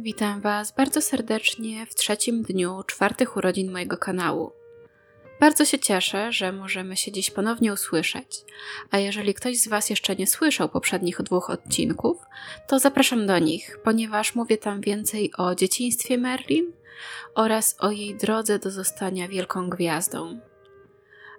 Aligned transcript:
Witam 0.00 0.40
Was 0.40 0.72
bardzo 0.72 1.00
serdecznie 1.00 1.86
w 1.86 1.94
trzecim 1.94 2.42
dniu 2.42 2.82
czwartych 2.86 3.36
urodzin 3.36 3.72
mojego 3.72 3.96
kanału. 3.96 4.52
Bardzo 5.40 5.64
się 5.64 5.78
cieszę, 5.78 6.32
że 6.32 6.52
możemy 6.52 6.96
się 6.96 7.12
dziś 7.12 7.30
ponownie 7.30 7.72
usłyszeć, 7.72 8.44
a 8.90 8.98
jeżeli 8.98 9.34
ktoś 9.34 9.58
z 9.58 9.68
Was 9.68 9.90
jeszcze 9.90 10.16
nie 10.16 10.26
słyszał 10.26 10.68
poprzednich 10.68 11.22
dwóch 11.22 11.50
odcinków, 11.50 12.16
to 12.68 12.78
zapraszam 12.78 13.26
do 13.26 13.38
nich, 13.38 13.78
ponieważ 13.84 14.34
mówię 14.34 14.56
tam 14.56 14.80
więcej 14.80 15.32
o 15.36 15.54
dzieciństwie 15.54 16.18
Merlin 16.18 16.72
oraz 17.34 17.76
o 17.80 17.90
jej 17.90 18.16
drodze 18.16 18.58
do 18.58 18.70
zostania 18.70 19.28
wielką 19.28 19.70
gwiazdą. 19.70 20.40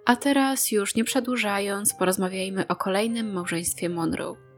A 0.04 0.16
teraz, 0.16 0.72
już 0.72 0.94
nie 0.94 1.04
przedłużając, 1.04 1.94
porozmawiajmy 1.94 2.66
o 2.66 2.76
kolejnym 2.76 3.32
małżeństwie 3.32 3.88
Monroe. 3.88 4.49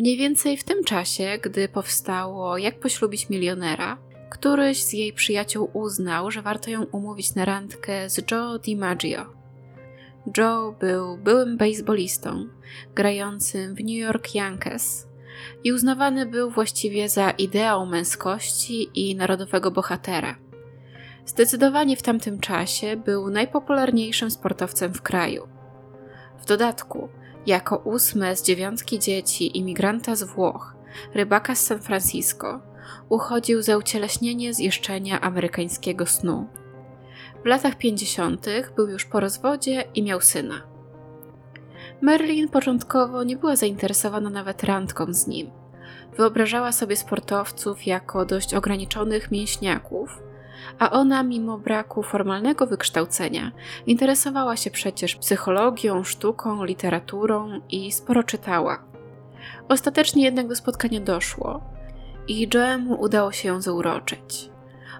Mniej 0.00 0.16
więcej 0.16 0.56
w 0.56 0.64
tym 0.64 0.84
czasie, 0.84 1.38
gdy 1.42 1.68
powstało 1.68 2.58
Jak 2.58 2.80
poślubić 2.80 3.28
milionera, 3.28 3.98
któryś 4.30 4.82
z 4.84 4.92
jej 4.92 5.12
przyjaciół 5.12 5.70
uznał, 5.72 6.30
że 6.30 6.42
warto 6.42 6.70
ją 6.70 6.84
umówić 6.84 7.34
na 7.34 7.44
randkę 7.44 8.10
z 8.10 8.30
Joe 8.30 8.58
DiMaggio. 8.58 9.26
Joe 10.36 10.74
był 10.80 11.16
byłym 11.16 11.56
baseballistą, 11.56 12.48
grającym 12.94 13.74
w 13.74 13.78
New 13.78 13.96
York 13.96 14.34
Yankees 14.34 15.06
i 15.64 15.72
uznawany 15.72 16.26
był 16.26 16.50
właściwie 16.50 17.08
za 17.08 17.30
ideał 17.30 17.86
męskości 17.86 18.88
i 18.94 19.16
narodowego 19.16 19.70
bohatera. 19.70 20.36
Zdecydowanie 21.26 21.96
w 21.96 22.02
tamtym 22.02 22.40
czasie 22.40 22.96
był 22.96 23.30
najpopularniejszym 23.30 24.30
sportowcem 24.30 24.94
w 24.94 25.02
kraju. 25.02 25.48
W 26.42 26.46
dodatku, 26.46 27.08
jako 27.46 27.76
ósme 27.76 28.36
z 28.36 28.42
dziewiątki 28.42 28.98
dzieci 28.98 29.58
imigranta 29.58 30.16
z 30.16 30.22
Włoch, 30.22 30.74
rybaka 31.14 31.54
z 31.54 31.66
San 31.66 31.80
Francisco, 31.80 32.60
uchodził 33.08 33.62
za 33.62 33.76
ucieleśnienie 33.76 34.54
zjeszczenia 34.54 35.20
amerykańskiego 35.20 36.06
snu. 36.06 36.46
W 37.42 37.46
latach 37.46 37.78
50. 37.78 38.46
był 38.76 38.88
już 38.88 39.04
po 39.04 39.20
rozwodzie 39.20 39.84
i 39.94 40.02
miał 40.02 40.20
syna. 40.20 40.62
Merlin 42.00 42.48
początkowo 42.48 43.24
nie 43.24 43.36
była 43.36 43.56
zainteresowana 43.56 44.30
nawet 44.30 44.64
randką 44.64 45.12
z 45.12 45.26
nim. 45.26 45.50
Wyobrażała 46.16 46.72
sobie 46.72 46.96
sportowców 46.96 47.86
jako 47.86 48.24
dość 48.24 48.54
ograniczonych 48.54 49.30
mięśniaków, 49.30 50.18
a 50.78 50.90
ona, 50.90 51.22
mimo 51.22 51.58
braku 51.58 52.02
formalnego 52.02 52.66
wykształcenia, 52.66 53.52
interesowała 53.86 54.56
się 54.56 54.70
przecież 54.70 55.16
psychologią, 55.16 56.04
sztuką, 56.04 56.64
literaturą 56.64 57.60
i 57.70 57.92
sporo 57.92 58.22
czytała. 58.22 58.84
Ostatecznie 59.68 60.24
jednak 60.24 60.48
do 60.48 60.56
spotkania 60.56 61.00
doszło 61.00 61.60
i 62.28 62.48
Joemu 62.54 63.00
udało 63.00 63.32
się 63.32 63.48
ją 63.48 63.60
zauroczyć. 63.60 64.50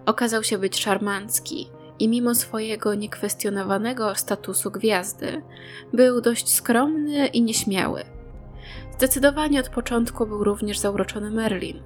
Okazał 0.07 0.45
się 0.45 0.59
być 0.59 0.81
szarmancki 0.81 1.71
i 1.99 2.09
mimo 2.09 2.35
swojego 2.35 2.95
niekwestionowanego 2.95 4.15
statusu 4.15 4.71
gwiazdy, 4.71 5.43
był 5.93 6.21
dość 6.21 6.55
skromny 6.55 7.27
i 7.27 7.43
nieśmiały. 7.43 8.03
Zdecydowanie 8.97 9.61
od 9.61 9.69
początku 9.69 10.27
był 10.27 10.45
również 10.45 10.79
zauroczony 10.79 11.31
Merlin. 11.31 11.83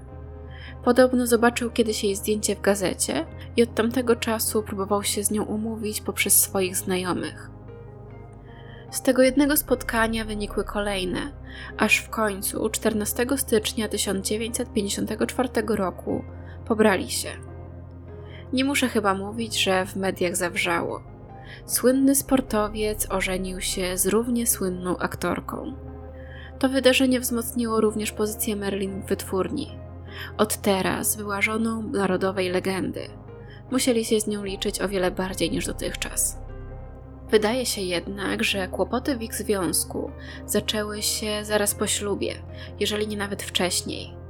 Podobno 0.85 1.27
zobaczył 1.27 1.71
kiedyś 1.71 2.05
jej 2.05 2.17
zdjęcie 2.17 2.57
w 2.57 2.61
gazecie 2.61 3.27
i 3.57 3.63
od 3.63 3.75
tamtego 3.75 4.17
czasu 4.17 4.63
próbował 4.63 5.03
się 5.03 5.25
z 5.25 5.31
nią 5.31 5.45
umówić 5.45 6.01
poprzez 6.01 6.41
swoich 6.41 6.77
znajomych. 6.77 7.51
Z 8.91 9.03
tego 9.03 9.23
jednego 9.23 9.57
spotkania 9.57 10.25
wynikły 10.25 10.65
kolejne, 10.65 11.21
aż 11.79 11.99
w 11.99 12.11
końcu 12.11 12.71
14 12.71 13.27
stycznia 13.37 13.89
1954 13.89 15.49
roku 15.69 16.25
pobrali 16.65 17.11
się. 17.11 17.29
Nie 18.53 18.65
muszę 18.65 18.89
chyba 18.89 19.15
mówić, 19.15 19.63
że 19.63 19.87
w 19.87 19.97
mediach 19.97 20.37
zawrzało. 20.37 21.03
Słynny 21.67 22.15
sportowiec 22.15 23.11
ożenił 23.11 23.61
się 23.61 23.99
z 23.99 24.07
równie 24.07 24.47
słynną 24.47 24.99
aktorką. 24.99 25.75
To 26.59 26.69
wydarzenie 26.69 27.21
wzmocniło 27.21 27.81
również 27.81 28.13
pozycję 28.13 28.57
Merlin 28.57 29.03
w 29.03 29.07
wytwórni. 29.07 29.84
Od 30.39 30.57
teraz 30.57 31.17
była 31.17 31.43
żoną 31.43 31.83
narodowej 31.83 32.51
legendy. 32.51 33.09
Musieli 33.71 34.05
się 34.05 34.21
z 34.21 34.27
nią 34.27 34.45
liczyć 34.45 34.81
o 34.81 34.89
wiele 34.89 35.11
bardziej 35.11 35.51
niż 35.51 35.67
dotychczas. 35.67 36.39
Wydaje 37.31 37.67
się 37.67 37.81
jednak, 37.81 38.45
że 38.45 38.69
kłopoty 38.69 39.17
w 39.17 39.23
ich 39.23 39.35
związku 39.35 40.11
zaczęły 40.47 41.03
się 41.03 41.45
zaraz 41.45 41.75
po 41.75 41.87
ślubie, 41.87 42.35
jeżeli 42.81 43.09
nie 43.09 43.17
nawet 43.17 43.43
wcześniej. 43.43 44.25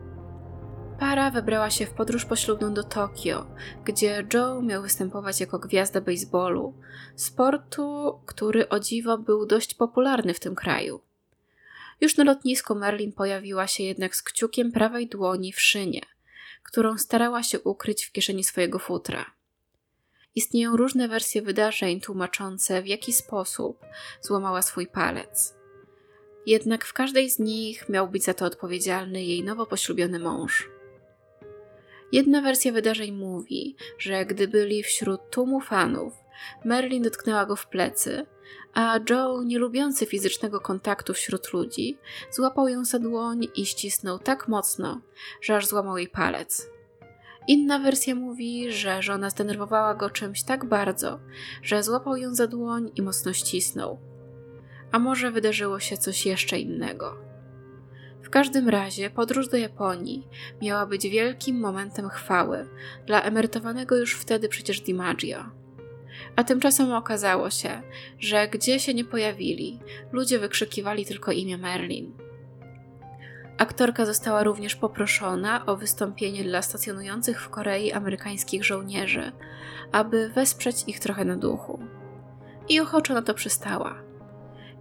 Para 0.99 1.31
wybrała 1.31 1.71
się 1.71 1.87
w 1.87 1.91
podróż 1.91 2.25
poślubną 2.25 2.75
do 2.75 2.85
Tokio, 2.85 3.47
gdzie 3.85 4.27
Joe 4.35 4.63
miał 4.63 4.83
występować 4.83 5.41
jako 5.41 5.59
gwiazda 5.59 6.01
baseballu, 6.01 6.75
sportu, 7.17 8.19
który 8.27 8.69
o 8.69 8.81
dziwo 8.81 9.19
był 9.19 9.47
dość 9.47 9.75
popularny 9.75 10.35
w 10.35 10.41
tym 10.41 10.55
kraju. 10.55 11.01
Już 12.05 12.17
na 12.17 12.25
lotnisku 12.25 12.75
Merlin 12.75 13.13
pojawiła 13.13 13.67
się 13.67 13.85
jednak 13.85 14.17
z 14.17 14.23
kciukiem 14.23 14.73
prawej 14.73 15.09
dłoni 15.09 15.53
w 15.53 15.61
szynie, 15.61 16.01
którą 16.63 16.99
starała 16.99 17.43
się 17.43 17.61
ukryć 17.61 18.05
w 18.05 18.13
kieszeni 18.13 18.45
swojego 18.45 18.79
futra. 18.79 19.35
Istnieją 20.35 20.77
różne 20.77 21.09
wersje 21.09 21.43
wydarzeń 21.43 22.01
tłumaczące, 22.01 22.83
w 22.83 22.87
jaki 22.87 23.13
sposób 23.13 23.81
złamała 24.21 24.63
swój 24.63 24.87
palec. 24.87 25.55
Jednak 26.47 26.85
w 26.85 26.93
każdej 26.93 27.31
z 27.31 27.39
nich 27.39 27.89
miał 27.89 28.09
być 28.09 28.25
za 28.25 28.35
to 28.35 28.45
odpowiedzialny 28.45 29.25
jej 29.25 29.45
nowo 29.45 29.67
poślubiony 29.67 30.19
mąż. 30.19 30.69
Jedna 32.13 32.43
wersja 32.43 32.73
wydarzeń 32.73 33.13
mówi, 33.13 33.77
że 33.99 34.27
gdy 34.27 34.49
byli 34.49 34.83
wśród 34.83 35.21
tłumu 35.31 35.61
fanów, 35.61 36.24
Merlin 36.65 37.03
dotknęła 37.03 37.47
go 37.47 37.57
w 37.57 37.67
plecy, 37.67 38.27
a 38.75 38.99
Joe, 39.11 39.43
nie 39.43 39.59
lubiący 39.59 40.07
fizycznego 40.07 40.61
kontaktu 40.61 41.15
wśród 41.15 41.53
ludzi, 41.53 41.99
złapał 42.31 42.69
ją 42.69 42.85
za 42.85 42.99
dłoń 42.99 43.47
i 43.55 43.67
ścisnął 43.67 44.19
tak 44.19 44.49
mocno, 44.49 45.01
że 45.41 45.57
aż 45.57 45.67
złamał 45.67 45.99
jej 45.99 46.09
palec. 46.09 46.75
Inna 47.49 47.79
wersja 47.79 48.15
mówi, 48.15 48.73
że 48.73 49.03
żona 49.03 49.31
zdenerwowała 49.31 49.95
go 49.95 50.11
czymś 50.11 50.43
tak 50.43 50.65
bardzo, 50.65 51.21
że 51.63 51.83
złapał 51.83 52.17
ją 52.17 52.35
za 52.35 52.47
dłoń 52.47 52.91
i 52.97 53.03
mocno 53.03 53.33
ścisnął. 53.33 53.99
A 54.93 54.99
może 54.99 55.31
wydarzyło 55.31 55.81
się 55.81 55.97
coś 55.97 56.27
jeszcze 56.27 56.59
innego. 56.59 57.17
W 58.23 58.31
każdym 58.31 58.69
razie 58.69 59.11
podróż 59.11 59.49
do 59.49 59.57
Japonii 59.57 60.29
miała 60.63 60.87
być 60.87 61.09
wielkim 61.09 61.61
momentem 61.61 62.09
chwały 62.09 62.69
dla 63.07 63.23
emerytowanego 63.23 63.97
już 63.97 64.15
wtedy 64.15 64.49
przecież 64.49 64.81
DiMaggio. 64.81 65.64
A 66.37 66.45
tymczasem 66.45 66.93
okazało 66.93 67.51
się, 67.51 67.83
że 68.19 68.49
gdzie 68.49 68.81
się 68.81 68.95
nie 68.95 69.05
pojawili, 69.05 69.81
ludzie 70.13 70.39
wykrzykiwali 70.39 71.07
tylko 71.07 71.33
imię 71.33 71.59
Merlin. 71.59 72.13
Aktorka 73.59 74.07
została 74.07 74.43
również 74.43 74.77
poproszona 74.77 75.67
o 75.67 75.77
wystąpienie 75.77 76.45
dla 76.45 76.63
stacjonujących 76.63 77.43
w 77.43 77.49
Korei 77.49 77.93
amerykańskich 77.93 78.65
żołnierzy, 78.65 79.33
aby 79.93 80.29
wesprzeć 80.29 80.85
ich 80.87 81.01
trochę 81.01 81.25
na 81.25 81.37
duchu. 81.37 81.79
I 82.69 82.81
ochoczo 82.81 83.15
na 83.15 83.23
to 83.23 83.35
przystała. 83.35 84.03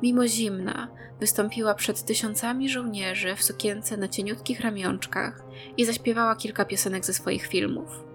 Mimo 0.02 0.28
zimna, 0.28 0.88
wystąpiła 1.20 1.76
przed 1.76 2.06
tysiącami 2.06 2.70
żołnierzy 2.70 3.36
w 3.36 3.44
sukience 3.44 3.98
na 3.98 4.08
cieniutkich 4.08 4.62
ramionczkach 4.62 5.44
i 5.78 5.86
zaśpiewała 5.86 6.36
kilka 6.36 6.66
piosenek 6.66 7.06
ze 7.06 7.14
swoich 7.14 7.46
filmów. 7.46 8.13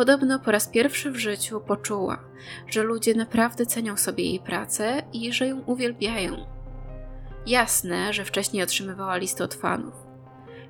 Podobno 0.00 0.38
po 0.38 0.50
raz 0.50 0.68
pierwszy 0.68 1.10
w 1.10 1.16
życiu 1.16 1.60
poczuła, 1.60 2.18
że 2.66 2.82
ludzie 2.82 3.14
naprawdę 3.14 3.66
cenią 3.66 3.96
sobie 3.96 4.24
jej 4.24 4.40
pracę 4.40 5.02
i 5.12 5.32
że 5.32 5.46
ją 5.46 5.60
uwielbiają. 5.60 6.46
Jasne, 7.46 8.12
że 8.12 8.24
wcześniej 8.24 8.62
otrzymywała 8.62 9.16
listy 9.16 9.44
od 9.44 9.54
fanów. 9.54 9.94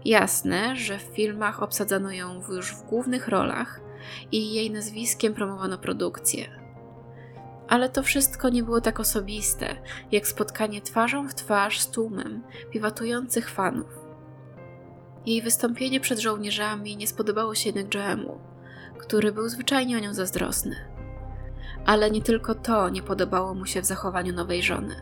Jasne, 0.05 0.77
że 0.77 0.99
w 0.99 1.03
filmach 1.03 1.63
obsadzano 1.63 2.13
ją 2.13 2.43
już 2.49 2.75
w 2.75 2.83
głównych 2.83 3.29
rolach 3.29 3.81
i 4.33 4.55
jej 4.55 4.71
nazwiskiem 4.71 5.35
promowano 5.35 5.79
produkcję. 5.79 6.61
Ale 7.69 7.89
to 7.89 8.03
wszystko 8.03 8.49
nie 8.49 8.63
było 8.63 8.81
tak 8.81 9.01
osobiste, 9.01 9.77
jak 10.13 10.29
spotkanie 10.29 10.81
twarzą 10.83 11.29
w 11.29 11.35
twarz 11.35 11.81
z 11.81 11.91
tłumem 11.91 12.43
piwatujących 12.71 13.51
fanów. 13.51 13.99
Jej 15.27 15.43
wystąpienie 15.43 16.01
przed 16.01 16.19
żołnierzami 16.19 16.97
nie 16.97 17.07
spodobało 17.07 17.55
się 17.55 17.69
jednak 17.69 17.95
Joemu 17.95 18.50
który 19.01 19.33
był 19.33 19.49
zwyczajnie 19.49 19.97
o 19.97 20.01
nią 20.01 20.15
zazdrosny. 20.15 20.77
Ale 21.87 22.11
nie 22.11 22.23
tylko 22.23 22.55
to 22.55 22.89
nie 22.89 23.03
podobało 23.03 23.55
mu 23.55 23.67
się 23.67 23.83
w 23.83 23.87
zachowaniu 23.87 24.35
nowej 24.35 24.63
żony. 24.63 24.95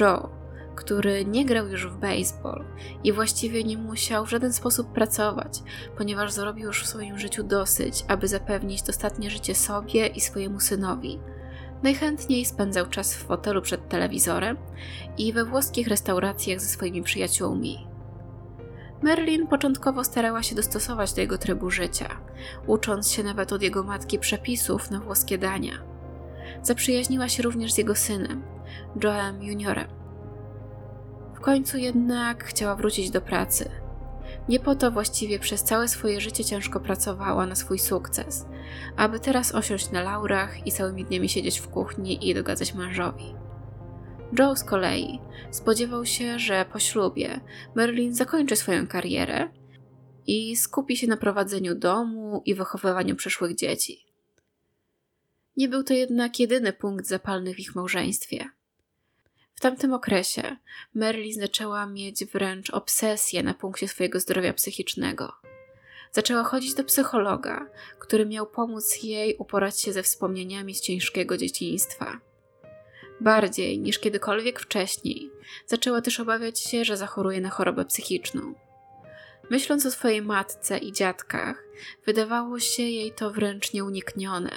Joe, 0.00 0.28
który 0.74 1.24
nie 1.24 1.44
grał 1.44 1.68
już 1.68 1.86
w 1.86 1.96
baseball 1.96 2.64
i 3.04 3.12
właściwie 3.12 3.64
nie 3.64 3.78
musiał 3.78 4.26
w 4.26 4.30
żaden 4.30 4.52
sposób 4.52 4.92
pracować, 4.92 5.62
ponieważ 5.96 6.32
zarobił 6.32 6.66
już 6.66 6.82
w 6.82 6.86
swoim 6.86 7.18
życiu 7.18 7.44
dosyć, 7.44 8.04
aby 8.08 8.28
zapewnić 8.28 8.82
dostatnie 8.82 9.30
życie 9.30 9.54
sobie 9.54 10.06
i 10.06 10.20
swojemu 10.20 10.60
synowi, 10.60 11.20
Najchętniej 11.84 12.44
spędzał 12.44 12.86
czas 12.86 13.14
w 13.14 13.26
fotelu 13.26 13.62
przed 13.62 13.88
telewizorem 13.88 14.56
i 15.18 15.32
we 15.32 15.44
włoskich 15.44 15.88
restauracjach 15.88 16.60
ze 16.60 16.66
swoimi 16.66 17.02
przyjaciółmi. 17.02 17.86
Merlin 19.04 19.46
początkowo 19.46 20.04
starała 20.04 20.42
się 20.42 20.54
dostosować 20.54 21.12
do 21.12 21.20
jego 21.20 21.38
trybu 21.38 21.70
życia, 21.70 22.08
ucząc 22.66 23.10
się 23.10 23.22
nawet 23.22 23.52
od 23.52 23.62
jego 23.62 23.82
matki 23.82 24.18
przepisów 24.18 24.90
na 24.90 25.00
włoskie 25.00 25.38
dania. 25.38 25.72
Zaprzyjaźniła 26.62 27.28
się 27.28 27.42
również 27.42 27.72
z 27.72 27.78
jego 27.78 27.94
synem, 27.94 28.42
Joem 29.04 29.42
Juniorem. 29.42 29.88
W 31.34 31.40
końcu 31.40 31.78
jednak 31.78 32.44
chciała 32.44 32.76
wrócić 32.76 33.10
do 33.10 33.20
pracy. 33.20 33.70
Nie 34.48 34.60
po 34.60 34.74
to 34.74 34.90
właściwie 34.90 35.38
przez 35.38 35.62
całe 35.62 35.88
swoje 35.88 36.20
życie 36.20 36.44
ciężko 36.44 36.80
pracowała 36.80 37.46
na 37.46 37.54
swój 37.54 37.78
sukces, 37.78 38.46
aby 38.96 39.20
teraz 39.20 39.54
osiąść 39.54 39.90
na 39.90 40.02
laurach 40.02 40.66
i 40.66 40.72
całymi 40.72 41.04
dniami 41.04 41.28
siedzieć 41.28 41.60
w 41.60 41.68
kuchni 41.68 42.30
i 42.30 42.34
dogadzać 42.34 42.74
mężowi. 42.74 43.43
Joe 44.32 44.56
z 44.56 44.64
kolei 44.64 45.20
spodziewał 45.50 46.06
się, 46.06 46.38
że 46.38 46.64
po 46.72 46.78
ślubie 46.78 47.40
Merlin 47.74 48.14
zakończy 48.14 48.56
swoją 48.56 48.86
karierę 48.86 49.48
i 50.26 50.56
skupi 50.56 50.96
się 50.96 51.06
na 51.06 51.16
prowadzeniu 51.16 51.74
domu 51.74 52.42
i 52.46 52.54
wychowywaniu 52.54 53.16
przyszłych 53.16 53.54
dzieci. 53.54 54.06
Nie 55.56 55.68
był 55.68 55.82
to 55.82 55.94
jednak 55.94 56.40
jedyny 56.40 56.72
punkt 56.72 57.06
zapalny 57.06 57.54
w 57.54 57.58
ich 57.58 57.74
małżeństwie. 57.74 58.50
W 59.54 59.60
tamtym 59.60 59.92
okresie 59.92 60.56
Merlin 60.94 61.40
zaczęła 61.40 61.86
mieć 61.86 62.24
wręcz 62.24 62.70
obsesję 62.70 63.42
na 63.42 63.54
punkcie 63.54 63.88
swojego 63.88 64.20
zdrowia 64.20 64.52
psychicznego. 64.52 65.32
Zaczęła 66.12 66.44
chodzić 66.44 66.74
do 66.74 66.84
psychologa, 66.84 67.66
który 67.98 68.26
miał 68.26 68.46
pomóc 68.46 69.02
jej 69.02 69.36
uporać 69.36 69.80
się 69.80 69.92
ze 69.92 70.02
wspomnieniami 70.02 70.74
z 70.74 70.80
ciężkiego 70.80 71.36
dzieciństwa. 71.36 72.20
Bardziej 73.20 73.78
niż 73.78 73.98
kiedykolwiek 73.98 74.60
wcześniej, 74.60 75.30
zaczęła 75.66 76.00
też 76.00 76.20
obawiać 76.20 76.58
się, 76.58 76.84
że 76.84 76.96
zachoruje 76.96 77.40
na 77.40 77.50
chorobę 77.50 77.84
psychiczną. 77.84 78.54
Myśląc 79.50 79.86
o 79.86 79.90
swojej 79.90 80.22
matce 80.22 80.78
i 80.78 80.92
dziadkach, 80.92 81.64
wydawało 82.06 82.60
się 82.60 82.82
jej 82.82 83.12
to 83.12 83.30
wręcz 83.30 83.72
nieuniknione, 83.72 84.50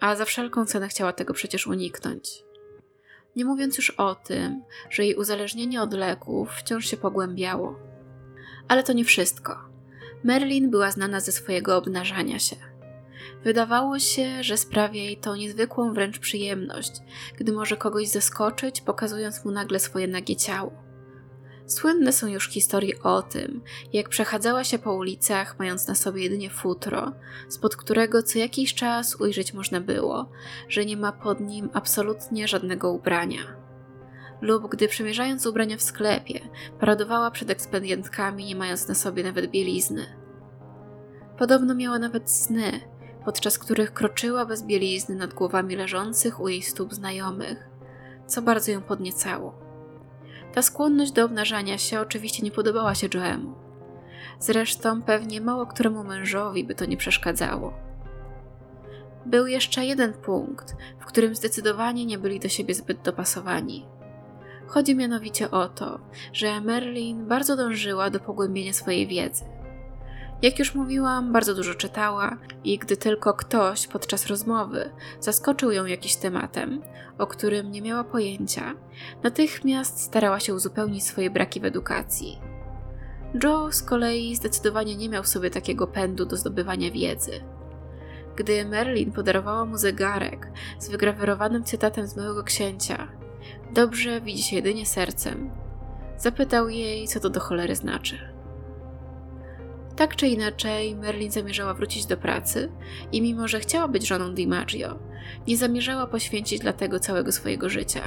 a 0.00 0.16
za 0.16 0.24
wszelką 0.24 0.66
cenę 0.66 0.88
chciała 0.88 1.12
tego 1.12 1.34
przecież 1.34 1.66
uniknąć. 1.66 2.44
Nie 3.36 3.44
mówiąc 3.44 3.76
już 3.76 3.90
o 3.90 4.14
tym, 4.14 4.62
że 4.90 5.04
jej 5.04 5.14
uzależnienie 5.14 5.82
od 5.82 5.94
leków 5.94 6.50
wciąż 6.50 6.86
się 6.86 6.96
pogłębiało. 6.96 7.78
Ale 8.68 8.82
to 8.82 8.92
nie 8.92 9.04
wszystko. 9.04 9.58
Merlin 10.24 10.70
była 10.70 10.90
znana 10.90 11.20
ze 11.20 11.32
swojego 11.32 11.76
obnażania 11.76 12.38
się. 12.38 12.71
Wydawało 13.44 13.98
się, 13.98 14.42
że 14.42 14.56
sprawia 14.56 15.02
jej 15.02 15.16
to 15.16 15.36
niezwykłą 15.36 15.92
wręcz 15.92 16.18
przyjemność, 16.18 16.92
gdy 17.38 17.52
może 17.52 17.76
kogoś 17.76 18.08
zaskoczyć, 18.08 18.80
pokazując 18.80 19.44
mu 19.44 19.50
nagle 19.50 19.80
swoje 19.80 20.08
nagie 20.08 20.36
ciało. 20.36 20.72
Słynne 21.66 22.12
są 22.12 22.26
już 22.26 22.48
historie 22.48 23.02
o 23.02 23.22
tym, 23.22 23.62
jak 23.92 24.08
przechadzała 24.08 24.64
się 24.64 24.78
po 24.78 24.94
ulicach, 24.94 25.58
mając 25.58 25.88
na 25.88 25.94
sobie 25.94 26.22
jedynie 26.22 26.50
futro, 26.50 27.12
spod 27.48 27.76
którego 27.76 28.22
co 28.22 28.38
jakiś 28.38 28.74
czas 28.74 29.20
ujrzeć 29.20 29.54
można 29.54 29.80
było, 29.80 30.30
że 30.68 30.84
nie 30.84 30.96
ma 30.96 31.12
pod 31.12 31.40
nim 31.40 31.70
absolutnie 31.72 32.48
żadnego 32.48 32.92
ubrania. 32.92 33.40
Lub 34.40 34.70
gdy 34.70 34.88
przemierzając 34.88 35.46
ubrania 35.46 35.76
w 35.76 35.82
sklepie, 35.82 36.40
paradowała 36.80 37.30
przed 37.30 37.50
ekspedientkami, 37.50 38.44
nie 38.44 38.56
mając 38.56 38.88
na 38.88 38.94
sobie 38.94 39.24
nawet 39.24 39.50
bielizny. 39.50 40.06
Podobno 41.38 41.74
miała 41.74 41.98
nawet 41.98 42.30
sny, 42.30 42.80
podczas 43.24 43.58
których 43.58 43.92
kroczyła 43.92 44.46
bez 44.46 44.62
bielizny 44.62 45.14
nad 45.14 45.34
głowami 45.34 45.76
leżących 45.76 46.40
u 46.40 46.48
jej 46.48 46.62
stóp 46.62 46.94
znajomych, 46.94 47.68
co 48.26 48.42
bardzo 48.42 48.72
ją 48.72 48.82
podniecało. 48.82 49.54
Ta 50.54 50.62
skłonność 50.62 51.12
do 51.12 51.24
obnażania 51.24 51.78
się 51.78 52.00
oczywiście 52.00 52.42
nie 52.42 52.50
podobała 52.50 52.94
się 52.94 53.08
Joemu. 53.14 53.54
Zresztą 54.38 55.02
pewnie 55.02 55.40
mało 55.40 55.66
któremu 55.66 56.04
mężowi 56.04 56.64
by 56.64 56.74
to 56.74 56.84
nie 56.84 56.96
przeszkadzało. 56.96 57.72
Był 59.26 59.46
jeszcze 59.46 59.84
jeden 59.84 60.12
punkt, 60.12 60.76
w 61.00 61.04
którym 61.04 61.34
zdecydowanie 61.34 62.06
nie 62.06 62.18
byli 62.18 62.40
do 62.40 62.48
siebie 62.48 62.74
zbyt 62.74 63.02
dopasowani. 63.02 63.86
Chodzi 64.66 64.96
mianowicie 64.96 65.50
o 65.50 65.68
to, 65.68 66.00
że 66.32 66.60
Merlin 66.60 67.26
bardzo 67.26 67.56
dążyła 67.56 68.10
do 68.10 68.20
pogłębienia 68.20 68.72
swojej 68.72 69.06
wiedzy. 69.06 69.44
Jak 70.42 70.58
już 70.58 70.74
mówiłam, 70.74 71.32
bardzo 71.32 71.54
dużo 71.54 71.74
czytała 71.74 72.36
i 72.64 72.78
gdy 72.78 72.96
tylko 72.96 73.34
ktoś 73.34 73.86
podczas 73.86 74.26
rozmowy 74.26 74.90
zaskoczył 75.20 75.72
ją 75.72 75.86
jakimś 75.86 76.16
tematem, 76.16 76.82
o 77.18 77.26
którym 77.26 77.72
nie 77.72 77.82
miała 77.82 78.04
pojęcia, 78.04 78.74
natychmiast 79.22 80.00
starała 80.00 80.40
się 80.40 80.54
uzupełnić 80.54 81.04
swoje 81.04 81.30
braki 81.30 81.60
w 81.60 81.64
edukacji. 81.64 82.40
Joe 83.44 83.72
z 83.72 83.82
kolei 83.82 84.36
zdecydowanie 84.36 84.96
nie 84.96 85.08
miał 85.08 85.24
sobie 85.24 85.50
takiego 85.50 85.86
pędu 85.86 86.26
do 86.26 86.36
zdobywania 86.36 86.90
wiedzy. 86.90 87.32
Gdy 88.36 88.64
Merlin 88.64 89.12
podarowała 89.12 89.64
mu 89.64 89.76
zegarek 89.76 90.48
z 90.78 90.88
wygrawerowanym 90.88 91.64
cytatem 91.64 92.06
z 92.06 92.16
Małego 92.16 92.44
Księcia, 92.44 93.08
dobrze 93.72 94.20
widzi 94.20 94.42
się 94.42 94.56
jedynie 94.56 94.86
sercem, 94.86 95.50
zapytał 96.18 96.68
jej, 96.68 97.08
co 97.08 97.20
to 97.20 97.30
do 97.30 97.40
cholery 97.40 97.76
znaczy. 97.76 98.31
Tak 99.96 100.16
czy 100.16 100.26
inaczej, 100.26 100.96
Merlin 100.96 101.30
zamierzała 101.30 101.74
wrócić 101.74 102.06
do 102.06 102.16
pracy 102.16 102.72
i 103.12 103.22
mimo, 103.22 103.48
że 103.48 103.60
chciała 103.60 103.88
być 103.88 104.06
żoną 104.06 104.34
DiMaggio, 104.34 104.98
nie 105.48 105.56
zamierzała 105.56 106.06
poświęcić 106.06 106.60
dla 106.60 106.72
tego 106.72 107.00
całego 107.00 107.32
swojego 107.32 107.68
życia. 107.68 108.00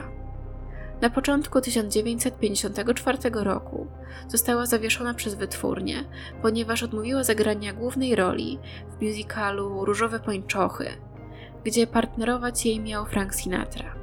Na 1.01 1.09
początku 1.09 1.61
1954 1.61 3.17
roku 3.33 3.87
została 4.27 4.65
zawieszona 4.65 5.13
przez 5.13 5.35
wytwórnię, 5.35 6.03
ponieważ 6.41 6.83
odmówiła 6.83 7.23
zagrania 7.23 7.73
głównej 7.73 8.15
roli 8.15 8.59
w 8.89 9.01
musicalu 9.01 9.85
Różowe 9.85 10.19
Pończochy, 10.19 10.87
gdzie 11.63 11.87
partnerować 11.87 12.65
jej 12.65 12.79
miał 12.79 13.05
Frank 13.05 13.35
Sinatra. 13.35 13.94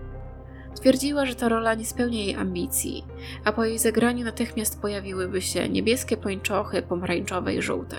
Twierdziła, 0.74 1.26
że 1.26 1.34
ta 1.34 1.48
rola 1.48 1.74
nie 1.74 1.84
spełnia 1.84 2.19
jej 2.19 2.34
ambicji, 2.34 3.04
a 3.44 3.52
po 3.52 3.64
jej 3.64 3.78
zagraniu 3.78 4.24
natychmiast 4.24 4.80
pojawiłyby 4.80 5.42
się 5.42 5.69
niebieskie 5.69 6.16
pończochy, 6.16 6.82
pomarańczowe 6.82 7.54
i 7.54 7.62
żółte. 7.62 7.96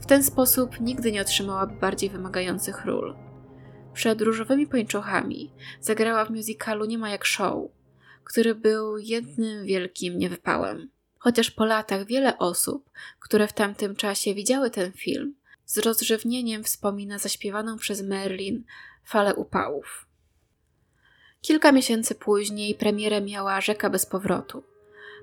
W 0.00 0.06
ten 0.06 0.22
sposób 0.22 0.80
nigdy 0.80 1.12
nie 1.12 1.20
otrzymałaby 1.20 1.74
bardziej 1.80 2.10
wymagających 2.10 2.84
ról. 2.84 3.16
Przed 3.94 4.20
różowymi 4.20 4.66
pończochami 4.66 5.52
zagrała 5.80 6.24
w 6.24 6.30
musicalu 6.30 6.84
Nie 6.84 6.98
ma 6.98 7.10
jak 7.10 7.24
show, 7.24 7.70
który 8.24 8.54
był 8.54 8.98
jednym 8.98 9.66
wielkim 9.66 10.18
niewypałem. 10.18 10.90
Chociaż 11.18 11.50
po 11.50 11.64
latach 11.64 12.06
wiele 12.06 12.38
osób, 12.38 12.90
które 13.20 13.48
w 13.48 13.52
tamtym 13.52 13.96
czasie 13.96 14.34
widziały 14.34 14.70
ten 14.70 14.92
film, 14.92 15.34
z 15.64 15.78
rozrzewnieniem 15.78 16.64
wspomina 16.64 17.18
zaśpiewaną 17.18 17.76
przez 17.76 18.02
Merlin 18.02 18.64
falę 19.04 19.34
upałów. 19.34 20.05
Kilka 21.46 21.72
miesięcy 21.72 22.14
później 22.14 22.74
premierę 22.74 23.20
miała 23.20 23.60
Rzeka 23.60 23.90
bez 23.90 24.06
powrotu, 24.06 24.62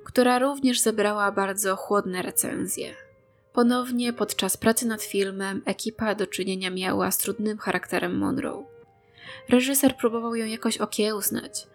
która 0.03 0.39
również 0.39 0.79
zebrała 0.79 1.31
bardzo 1.31 1.75
chłodne 1.75 2.21
recenzje. 2.21 2.95
Ponownie 3.53 4.13
podczas 4.13 4.57
pracy 4.57 4.87
nad 4.87 5.03
filmem 5.03 5.61
ekipa 5.65 6.15
do 6.15 6.27
czynienia 6.27 6.69
miała 6.69 7.11
z 7.11 7.17
trudnym 7.17 7.57
charakterem 7.57 8.17
Monroe. 8.17 8.65
Reżyser 9.49 9.97
próbował 9.97 10.35
ją 10.35 10.45
jakoś 10.45 10.77
okiełznać 10.77 11.67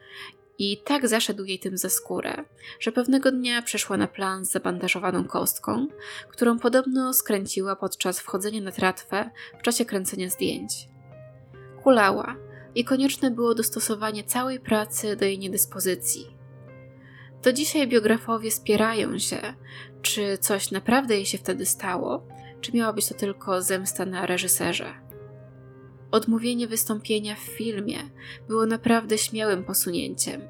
i 0.59 0.83
tak 0.85 1.09
zaszedł 1.09 1.45
jej 1.45 1.59
tym 1.59 1.79
za 1.79 1.89
skórę, 1.89 2.45
że 2.81 2.93
pewnego 2.93 3.33
dnia 3.33 3.63
przeszła 3.63 3.97
na 3.97 4.07
plan 4.07 4.45
z 4.45 4.51
zabandażowaną 4.51 5.25
kostką, 5.25 5.87
którą 6.29 6.59
podobno 6.59 7.15
skręciła 7.15 7.77
podczas 7.77 8.21
wchodzenia 8.21 8.61
na 8.61 8.73
tratwę 8.73 9.31
w 9.59 9.63
czasie 9.63 9.85
kręcenia 9.85 10.31
zdjęć. 10.31 10.89
Kulała, 11.83 12.48
i 12.79 12.85
konieczne 12.85 13.31
było 13.31 13.55
dostosowanie 13.55 14.25
całej 14.25 14.61
pracy 14.61 15.17
do 15.17 15.25
jej 15.25 15.39
niedyspozycji. 15.39 16.37
Do 17.43 17.53
dzisiaj 17.53 17.89
biografowie 17.89 18.51
spierają 18.51 19.19
się, 19.19 19.55
czy 20.03 20.39
coś 20.39 20.71
naprawdę 20.71 21.15
jej 21.15 21.27
się 21.27 21.39
wtedy 21.39 21.67
stało, 21.67 22.27
czy 22.61 22.73
miała 22.73 22.93
być 22.93 23.09
to 23.09 23.15
tylko 23.15 23.63
zemsta 23.63 24.07
na 24.07 24.27
reżyserze. 24.27 24.95
Odmówienie 26.11 26.67
wystąpienia 26.69 27.35
w 27.35 27.39
filmie 27.39 27.99
było 28.49 28.67
naprawdę 28.67 29.19
śmiałym 29.19 29.65
posunięciem, 29.65 30.41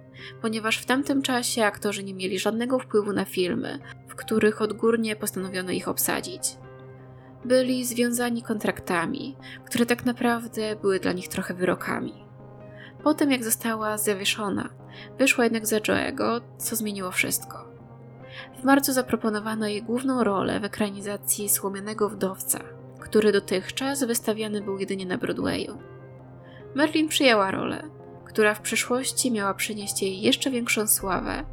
ponieważ 0.42 0.78
w 0.78 0.86
tamtym 0.86 1.22
czasie 1.22 1.64
aktorzy 1.64 2.04
nie 2.04 2.14
mieli 2.14 2.38
żadnego 2.38 2.78
wpływu 2.78 3.12
na 3.12 3.24
filmy, 3.24 3.78
w 4.08 4.14
których 4.14 4.62
odgórnie 4.62 5.16
postanowiono 5.16 5.70
ich 5.72 5.88
obsadzić. 5.88 6.42
Byli 7.44 7.84
związani 7.84 8.42
kontraktami, 8.42 9.36
które 9.64 9.86
tak 9.86 10.04
naprawdę 10.04 10.76
były 10.76 11.00
dla 11.00 11.12
nich 11.12 11.28
trochę 11.28 11.54
wyrokami. 11.54 12.24
Po 13.04 13.14
tym, 13.14 13.30
jak 13.30 13.44
została 13.44 13.98
zawieszona, 13.98 14.68
wyszła 15.18 15.44
jednak 15.44 15.66
za 15.66 15.78
Joe'ego, 15.78 16.40
co 16.58 16.76
zmieniło 16.76 17.10
wszystko. 17.10 17.68
W 18.60 18.64
marcu 18.64 18.92
zaproponowano 18.92 19.68
jej 19.68 19.82
główną 19.82 20.24
rolę 20.24 20.60
w 20.60 20.64
ekranizacji 20.64 21.48
Słomianego 21.48 22.08
Wdowca, 22.08 22.60
który 23.00 23.32
dotychczas 23.32 24.04
wystawiany 24.04 24.60
był 24.60 24.78
jedynie 24.78 25.06
na 25.06 25.18
Broadwayu. 25.18 25.78
Merlin 26.74 27.08
przyjęła 27.08 27.50
rolę, 27.50 27.82
która 28.24 28.54
w 28.54 28.60
przyszłości 28.60 29.32
miała 29.32 29.54
przynieść 29.54 30.02
jej 30.02 30.20
jeszcze 30.20 30.50
większą 30.50 30.86
sławę 30.86 31.44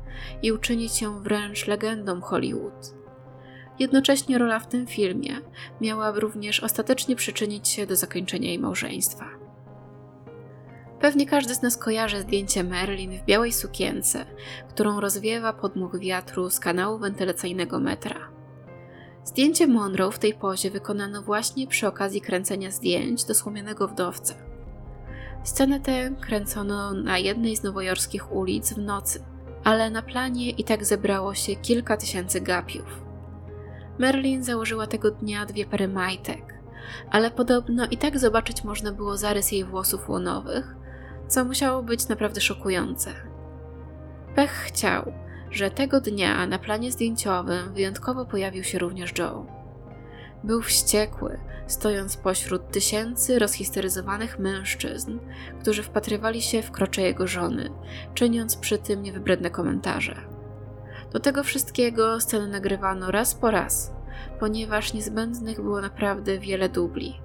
i 0.42 0.52
uczynić 0.52 1.02
ją 1.02 1.24
wręcz 1.24 1.68
legendą 1.68 2.22
Hollywood. 2.22 2.95
Jednocześnie 3.80 4.38
rola 4.38 4.60
w 4.60 4.68
tym 4.68 4.88
filmie 4.88 5.38
miała 5.82 6.12
również 6.12 6.60
ostatecznie 6.60 7.16
przyczynić 7.16 7.68
się 7.68 7.88
do 7.88 7.96
zakończenia 7.96 8.48
jej 8.48 8.60
małżeństwa. 8.60 9.26
Pewnie 11.00 11.26
każdy 11.26 11.56
z 11.56 11.62
nas 11.62 11.78
kojarzy 11.78 12.22
zdjęcie 12.22 12.64
Merlin 12.64 13.20
w 13.20 13.26
białej 13.26 13.54
sukience, 13.54 14.26
którą 14.70 15.00
rozwiewa 15.00 15.54
podmuch 15.54 16.00
wiatru 16.00 16.50
z 16.50 16.60
kanału 16.60 17.00
wentylacyjnego 17.00 17.80
metra. 17.80 18.36
Zdjęcie 19.24 19.68
Monroe 19.68 20.12
w 20.12 20.20
tej 20.20 20.34
pozie 20.34 20.72
wykonano 20.72 21.22
właśnie 21.22 21.68
przy 21.68 21.88
okazji 21.88 22.22
kręcenia 22.22 22.72
zdjęć 22.72 23.26
do 23.26 23.36
słomionego 23.36 23.88
wdowca. 23.88 24.34
Scenę 25.44 25.80
tę 25.80 26.12
kręcono 26.22 26.94
na 26.94 27.18
jednej 27.18 27.56
z 27.56 27.64
nowojorskich 27.64 28.32
ulic 28.32 28.74
w 28.74 28.78
nocy, 28.78 29.24
ale 29.64 29.90
na 29.90 30.02
planie 30.02 30.50
i 30.50 30.64
tak 30.64 30.86
zebrało 30.86 31.34
się 31.34 31.56
kilka 31.56 31.98
tysięcy 31.98 32.42
gapiów. 32.42 33.05
Merlin 34.00 34.44
założyła 34.44 34.88
tego 34.88 35.12
dnia 35.12 35.46
dwie 35.46 35.66
pary 35.66 35.88
majtek, 35.88 36.54
ale 37.12 37.32
podobno 37.32 37.86
i 37.92 37.98
tak 37.98 38.20
zobaczyć 38.20 38.64
można 38.64 38.92
było 38.92 39.18
zarys 39.18 39.52
jej 39.52 39.64
włosów 39.64 40.10
łonowych, 40.10 40.76
co 41.28 41.46
musiało 41.46 41.84
być 41.84 42.08
naprawdę 42.08 42.42
szokujące. 42.42 43.12
Pech 44.36 44.52
chciał, 44.52 45.14
że 45.52 45.72
tego 45.72 46.02
dnia 46.02 46.48
na 46.48 46.60
planie 46.60 46.92
zdjęciowym 46.92 47.74
wyjątkowo 47.74 48.26
pojawił 48.26 48.64
się 48.64 48.80
również 48.80 49.18
Joe. 49.18 49.46
Był 50.44 50.62
wściekły, 50.62 51.40
stojąc 51.68 52.18
pośród 52.18 52.72
tysięcy 52.72 53.40
rozhisteryzowanych 53.40 54.40
mężczyzn, 54.40 55.20
którzy 55.62 55.84
wpatrywali 55.84 56.42
się 56.42 56.62
w 56.62 56.72
krocze 56.72 57.02
jego 57.02 57.28
żony, 57.28 57.70
czyniąc 58.14 58.56
przy 58.56 58.78
tym 58.78 59.04
niewybredne 59.04 59.50
komentarze. 59.50 60.35
Do 61.16 61.20
tego 61.20 61.44
wszystkiego 61.44 62.20
scenę 62.20 62.48
nagrywano 62.48 63.12
raz 63.12 63.36
po 63.36 63.52
raz, 63.52 63.92
ponieważ 64.40 64.94
niezbędnych 64.94 65.62
było 65.62 65.82
naprawdę 65.82 66.40
wiele 66.40 66.70
dubli. 66.70 67.16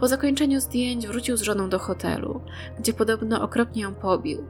Po 0.00 0.08
zakończeniu 0.08 0.60
zdjęć 0.60 1.06
wrócił 1.06 1.36
z 1.36 1.42
żoną 1.42 1.68
do 1.68 1.78
hotelu, 1.78 2.40
gdzie 2.78 2.92
podobno 2.92 3.42
okropnie 3.42 3.82
ją 3.82 3.94
pobił. 3.94 4.46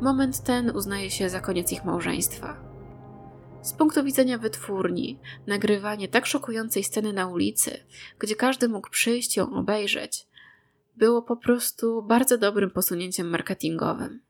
Moment 0.00 0.42
ten 0.42 0.70
uznaje 0.76 1.10
się 1.10 1.28
za 1.28 1.40
koniec 1.40 1.72
ich 1.72 1.84
małżeństwa. 1.84 2.56
Z 3.62 3.72
punktu 3.72 4.04
widzenia 4.04 4.38
wytwórni, 4.38 5.18
nagrywanie 5.46 6.08
tak 6.08 6.26
szokującej 6.26 6.84
sceny 6.84 7.12
na 7.12 7.26
ulicy, 7.26 7.78
gdzie 8.18 8.36
każdy 8.36 8.68
mógł 8.68 8.90
przyjść 8.90 9.36
ją 9.36 9.54
obejrzeć, 9.54 10.26
było 10.96 11.22
po 11.22 11.36
prostu 11.36 12.02
bardzo 12.02 12.38
dobrym 12.38 12.70
posunięciem 12.70 13.30
marketingowym. 13.30 14.20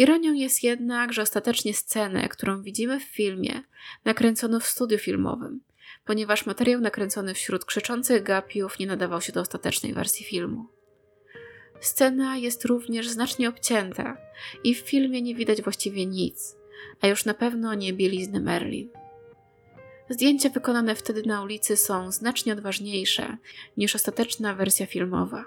Ironią 0.00 0.32
jest 0.32 0.62
jednak, 0.62 1.12
że 1.12 1.22
ostatecznie 1.22 1.74
scenę, 1.74 2.28
którą 2.28 2.62
widzimy 2.62 3.00
w 3.00 3.04
filmie, 3.04 3.62
nakręcono 4.04 4.60
w 4.60 4.66
studiu 4.66 4.98
filmowym, 4.98 5.60
ponieważ 6.04 6.46
materiał 6.46 6.80
nakręcony 6.80 7.34
wśród 7.34 7.64
krzyczących 7.64 8.22
gapiów 8.22 8.78
nie 8.78 8.86
nadawał 8.86 9.20
się 9.20 9.32
do 9.32 9.40
ostatecznej 9.40 9.94
wersji 9.94 10.26
filmu. 10.26 10.66
Scena 11.80 12.36
jest 12.36 12.64
również 12.64 13.08
znacznie 13.08 13.48
obcięta 13.48 14.16
i 14.64 14.74
w 14.74 14.78
filmie 14.78 15.22
nie 15.22 15.34
widać 15.34 15.62
właściwie 15.62 16.06
nic, 16.06 16.56
a 17.00 17.06
już 17.06 17.24
na 17.24 17.34
pewno 17.34 17.74
nie 17.74 17.92
bielizny 17.92 18.40
Merlin. 18.40 18.88
Zdjęcia 20.10 20.48
wykonane 20.48 20.94
wtedy 20.94 21.22
na 21.26 21.42
ulicy 21.42 21.76
są 21.76 22.12
znacznie 22.12 22.52
odważniejsze 22.52 23.36
niż 23.76 23.94
ostateczna 23.94 24.54
wersja 24.54 24.86
filmowa. 24.86 25.44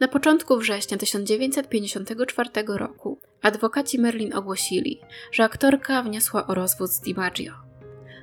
Na 0.00 0.08
początku 0.08 0.56
września 0.56 0.98
1954 0.98 2.50
roku 2.66 3.13
adwokaci 3.44 3.98
Merlin 3.98 4.34
ogłosili, 4.34 5.00
że 5.32 5.44
aktorka 5.44 6.02
wniosła 6.02 6.46
o 6.46 6.54
rozwód 6.54 6.90
z 6.90 7.00
DiMaggio. 7.00 7.52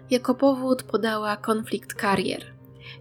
Jako 0.10 0.36
powód 0.36 0.84
podała 0.84 1.38
konflikt 1.38 1.94
karier. 1.94 2.54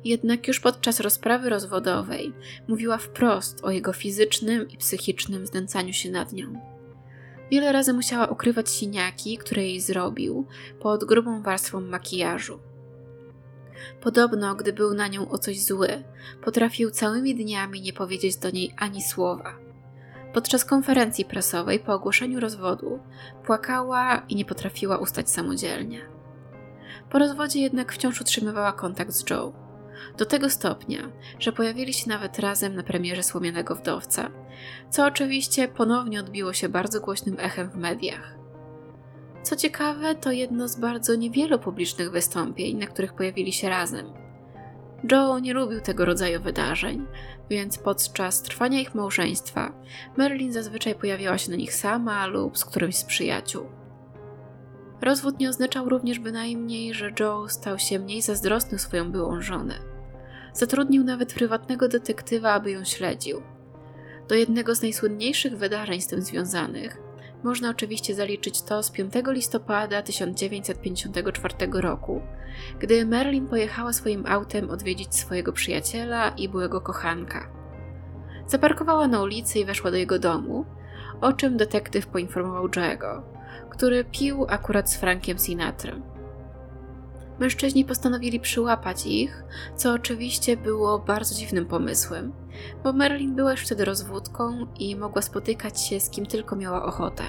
Jednak 0.04 0.48
już 0.48 0.60
podczas 0.60 1.00
rozprawy 1.00 1.48
rozwodowej 1.48 2.32
mówiła 2.68 2.98
wprost 2.98 3.64
o 3.64 3.70
jego 3.70 3.92
fizycznym 3.92 4.68
i 4.68 4.76
psychicznym 4.76 5.46
znęcaniu 5.46 5.92
się 5.92 6.10
nad 6.10 6.32
nią. 6.32 6.60
Wiele 7.50 7.72
razy 7.72 7.92
musiała 7.92 8.26
ukrywać 8.26 8.70
siniaki, 8.70 9.38
które 9.38 9.62
jej 9.62 9.80
zrobił, 9.80 10.46
pod 10.80 11.04
grubą 11.04 11.42
warstwą 11.42 11.80
makijażu. 11.80 12.58
Podobno, 14.00 14.54
gdy 14.54 14.72
był 14.72 14.94
na 14.94 15.08
nią 15.08 15.30
o 15.30 15.38
coś 15.38 15.62
zły, 15.62 16.04
potrafił 16.42 16.90
całymi 16.90 17.34
dniami 17.34 17.80
nie 17.80 17.92
powiedzieć 17.92 18.36
do 18.36 18.50
niej 18.50 18.74
ani 18.78 19.02
słowa. 19.02 19.59
Podczas 20.32 20.64
konferencji 20.64 21.24
prasowej 21.24 21.78
po 21.78 21.94
ogłoszeniu 21.94 22.40
rozwodu 22.40 22.98
płakała 23.44 24.22
i 24.28 24.36
nie 24.36 24.44
potrafiła 24.44 24.98
ustać 24.98 25.30
samodzielnie. 25.30 26.00
Po 27.10 27.18
rozwodzie 27.18 27.60
jednak 27.60 27.92
wciąż 27.92 28.20
utrzymywała 28.20 28.72
kontakt 28.72 29.12
z 29.12 29.30
Joe. 29.30 29.52
Do 30.18 30.26
tego 30.26 30.50
stopnia, 30.50 30.98
że 31.38 31.52
pojawili 31.52 31.94
się 31.94 32.08
nawet 32.08 32.38
razem 32.38 32.74
na 32.76 32.82
premierze 32.82 33.22
Słomianego 33.22 33.74
Wdowca, 33.74 34.30
co 34.90 35.06
oczywiście 35.06 35.68
ponownie 35.68 36.20
odbiło 36.20 36.52
się 36.52 36.68
bardzo 36.68 37.00
głośnym 37.00 37.36
echem 37.38 37.70
w 37.70 37.76
mediach. 37.76 38.34
Co 39.42 39.56
ciekawe, 39.56 40.14
to 40.14 40.32
jedno 40.32 40.68
z 40.68 40.76
bardzo 40.76 41.14
niewielu 41.14 41.58
publicznych 41.58 42.10
wystąpień, 42.10 42.78
na 42.78 42.86
których 42.86 43.12
pojawili 43.12 43.52
się 43.52 43.68
razem. 43.68 44.29
Joe 45.12 45.38
nie 45.38 45.54
lubił 45.54 45.80
tego 45.80 46.04
rodzaju 46.04 46.40
wydarzeń, 46.40 47.06
więc 47.50 47.78
podczas 47.78 48.42
trwania 48.42 48.80
ich 48.80 48.94
małżeństwa 48.94 49.72
Marilyn 50.16 50.52
zazwyczaj 50.52 50.94
pojawiała 50.94 51.38
się 51.38 51.50
na 51.50 51.56
nich 51.56 51.74
sama 51.74 52.26
lub 52.26 52.58
z 52.58 52.64
którymś 52.64 52.96
z 52.96 53.04
przyjaciół. 53.04 53.66
Rozwód 55.02 55.40
nie 55.40 55.48
oznaczał 55.48 55.88
również 55.88 56.18
bynajmniej, 56.18 56.94
że 56.94 57.12
Joe 57.20 57.48
stał 57.48 57.78
się 57.78 57.98
mniej 57.98 58.22
zazdrosny 58.22 58.78
swoją 58.78 59.12
byłą 59.12 59.40
żonę. 59.40 59.74
Zatrudnił 60.52 61.04
nawet 61.04 61.34
prywatnego 61.34 61.88
detektywa, 61.88 62.52
aby 62.52 62.70
ją 62.70 62.84
śledził. 62.84 63.42
Do 64.28 64.34
jednego 64.34 64.74
z 64.74 64.82
najsłynniejszych 64.82 65.56
wydarzeń 65.56 66.00
z 66.00 66.06
tym 66.06 66.22
związanych 66.22 67.09
można 67.42 67.70
oczywiście 67.70 68.14
zaliczyć 68.14 68.62
to 68.62 68.82
z 68.82 68.90
5 68.90 69.12
listopada 69.26 70.02
1954 70.02 71.54
roku, 71.72 72.20
gdy 72.78 73.06
Merlin 73.06 73.48
pojechała 73.48 73.92
swoim 73.92 74.26
autem 74.26 74.70
odwiedzić 74.70 75.14
swojego 75.14 75.52
przyjaciela 75.52 76.28
i 76.28 76.48
byłego 76.48 76.80
kochanka. 76.80 77.50
Zaparkowała 78.46 79.08
na 79.08 79.22
ulicy 79.22 79.58
i 79.58 79.64
weszła 79.64 79.90
do 79.90 79.96
jego 79.96 80.18
domu, 80.18 80.64
o 81.20 81.32
czym 81.32 81.56
detektyw 81.56 82.06
poinformował 82.06 82.68
Joe'ego, 82.68 83.22
który 83.70 84.04
pił 84.04 84.46
akurat 84.48 84.90
z 84.90 84.96
Frankiem 84.96 85.38
Sinatrem. 85.38 86.02
Mężczyźni 87.38 87.84
postanowili 87.84 88.40
przyłapać 88.40 89.06
ich, 89.06 89.44
co 89.76 89.92
oczywiście 89.92 90.56
było 90.56 90.98
bardzo 90.98 91.34
dziwnym 91.34 91.66
pomysłem, 91.66 92.32
bo 92.84 92.92
Merlin 92.92 93.34
była 93.34 93.50
już 93.50 93.60
wtedy 93.60 93.84
rozwódką 93.84 94.66
i 94.78 94.96
mogła 94.96 95.22
spotykać 95.22 95.80
się 95.80 96.00
z 96.00 96.10
kim 96.10 96.26
tylko 96.26 96.56
miała 96.56 96.84
ochotę. 96.84 97.22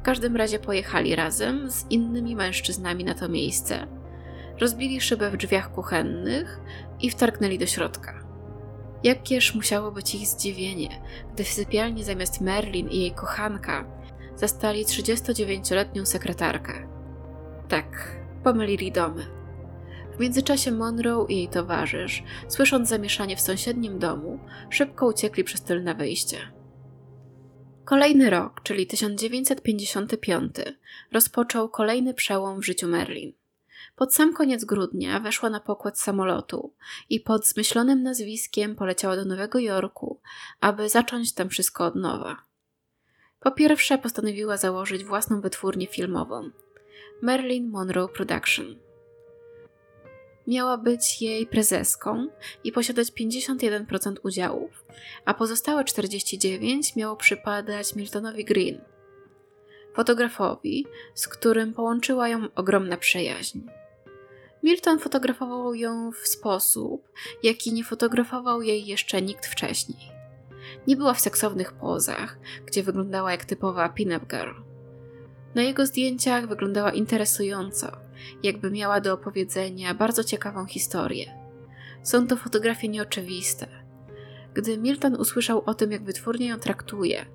W 0.00 0.02
każdym 0.02 0.36
razie 0.36 0.58
pojechali 0.58 1.16
razem 1.16 1.70
z 1.70 1.90
innymi 1.90 2.36
mężczyznami 2.36 3.04
na 3.04 3.14
to 3.14 3.28
miejsce. 3.28 3.86
Rozbili 4.60 5.00
szybę 5.00 5.30
w 5.30 5.36
drzwiach 5.36 5.72
kuchennych 5.72 6.60
i 7.00 7.10
wtargnęli 7.10 7.58
do 7.58 7.66
środka. 7.66 8.24
Jakież 9.04 9.54
musiało 9.54 9.92
być 9.92 10.14
ich 10.14 10.26
zdziwienie, 10.26 11.02
gdy 11.34 11.44
w 11.44 11.48
sypialni 11.48 12.04
zamiast 12.04 12.40
Merlin 12.40 12.88
i 12.88 12.98
jej 12.98 13.10
kochanka 13.10 13.84
zastali 14.36 14.84
39-letnią 14.84 16.06
sekretarkę. 16.06 16.72
Tak, 17.68 18.16
pomylili 18.44 18.92
domy. 18.92 19.39
W 20.20 20.22
międzyczasie 20.22 20.72
Monroe 20.72 21.26
i 21.28 21.36
jej 21.36 21.48
towarzysz, 21.48 22.22
słysząc 22.48 22.88
zamieszanie 22.88 23.36
w 23.36 23.40
sąsiednim 23.40 23.98
domu, 23.98 24.40
szybko 24.70 25.06
uciekli 25.06 25.44
przez 25.44 25.62
tylne 25.62 25.94
wyjście. 25.94 26.36
Kolejny 27.84 28.30
rok, 28.30 28.60
czyli 28.62 28.86
1955, 28.86 30.54
rozpoczął 31.12 31.68
kolejny 31.68 32.14
przełom 32.14 32.60
w 32.60 32.64
życiu 32.64 32.88
Merlin. 32.88 33.32
Pod 33.96 34.14
sam 34.14 34.34
koniec 34.34 34.64
grudnia 34.64 35.20
weszła 35.20 35.50
na 35.50 35.60
pokład 35.60 35.98
samolotu 35.98 36.72
i 37.10 37.20
pod 37.20 37.46
zmyślonym 37.46 38.02
nazwiskiem 38.02 38.76
poleciała 38.76 39.16
do 39.16 39.24
Nowego 39.24 39.58
Jorku, 39.58 40.20
aby 40.60 40.88
zacząć 40.88 41.32
tam 41.34 41.48
wszystko 41.48 41.84
od 41.84 41.94
nowa. 41.94 42.36
Po 43.40 43.50
pierwsze, 43.50 43.98
postanowiła 43.98 44.56
założyć 44.56 45.04
własną 45.04 45.40
wytwórnię 45.40 45.86
filmową 45.86 46.50
Merlin 47.22 47.70
Monroe 47.70 48.08
Production. 48.08 48.89
Miała 50.46 50.78
być 50.78 51.22
jej 51.22 51.46
prezeską 51.46 52.28
i 52.64 52.72
posiadać 52.72 53.12
51% 53.12 54.14
udziałów, 54.22 54.84
a 55.24 55.34
pozostałe 55.34 55.84
49% 55.84 56.96
miało 56.96 57.16
przypadać 57.16 57.94
Miltonowi 57.94 58.44
Green, 58.44 58.80
fotografowi, 59.94 60.86
z 61.14 61.28
którym 61.28 61.72
połączyła 61.72 62.28
ją 62.28 62.48
ogromna 62.54 62.96
przyjaźń. 62.96 63.60
Milton 64.62 64.98
fotografował 64.98 65.74
ją 65.74 66.12
w 66.12 66.28
sposób, 66.28 67.08
jaki 67.42 67.72
nie 67.72 67.84
fotografował 67.84 68.62
jej 68.62 68.86
jeszcze 68.86 69.22
nikt 69.22 69.46
wcześniej. 69.46 70.20
Nie 70.86 70.96
była 70.96 71.14
w 71.14 71.20
seksownych 71.20 71.72
pozach, 71.72 72.38
gdzie 72.66 72.82
wyglądała 72.82 73.30
jak 73.30 73.44
typowa 73.44 73.88
pin-up 73.88 74.26
girl. 74.26 74.54
Na 75.54 75.62
jego 75.62 75.86
zdjęciach 75.86 76.48
wyglądała 76.48 76.92
interesująco, 76.92 77.96
jakby 78.42 78.70
miała 78.70 79.00
do 79.00 79.12
opowiedzenia 79.12 79.94
bardzo 79.94 80.24
ciekawą 80.24 80.66
historię. 80.66 81.32
Są 82.02 82.26
to 82.26 82.36
fotografie 82.36 82.88
nieoczywiste. 82.88 83.66
Gdy 84.54 84.78
Milton 84.78 85.14
usłyszał 85.14 85.62
o 85.66 85.74
tym, 85.74 85.92
jak 85.92 86.04
wytwórnie 86.04 86.46
ją 86.46 86.58
traktuje, 86.58 87.26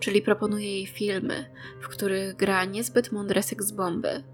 czyli 0.00 0.22
proponuje 0.22 0.72
jej 0.72 0.86
filmy, 0.86 1.50
w 1.80 1.88
których 1.88 2.36
gra 2.36 2.64
niezbyt 2.64 3.12
mądre 3.12 3.42
seks 3.42 3.70
bomby, 3.70 4.24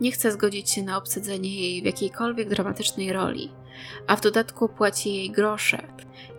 nie 0.00 0.12
chce 0.12 0.32
zgodzić 0.32 0.70
się 0.70 0.82
na 0.82 0.96
obsadzenie 0.96 1.60
jej 1.60 1.82
w 1.82 1.84
jakiejkolwiek 1.84 2.48
dramatycznej 2.48 3.12
roli, 3.12 3.52
a 4.06 4.16
w 4.16 4.20
dodatku 4.20 4.68
płaci 4.68 5.14
jej 5.14 5.30
grosze, 5.30 5.82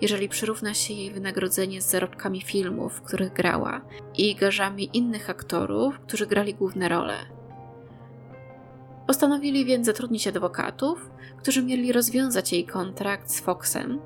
jeżeli 0.01 0.29
przyrówna 0.29 0.73
się 0.73 0.93
jej 0.93 1.11
wynagrodzenie 1.11 1.81
z 1.81 1.89
zarobkami 1.89 2.41
filmów, 2.41 2.93
w 2.93 3.01
których 3.01 3.33
grała 3.33 3.81
i 4.17 4.35
garzami 4.35 4.89
innych 4.93 5.29
aktorów, 5.29 5.99
którzy 5.99 6.27
grali 6.27 6.53
główne 6.53 6.89
role. 6.89 7.15
Postanowili 9.07 9.65
więc 9.65 9.85
zatrudnić 9.85 10.27
adwokatów, 10.27 11.11
którzy 11.37 11.63
mieli 11.63 11.91
rozwiązać 11.91 12.53
jej 12.53 12.65
kontrakt 12.65 13.31
z 13.31 13.39
Foxem 13.39 13.99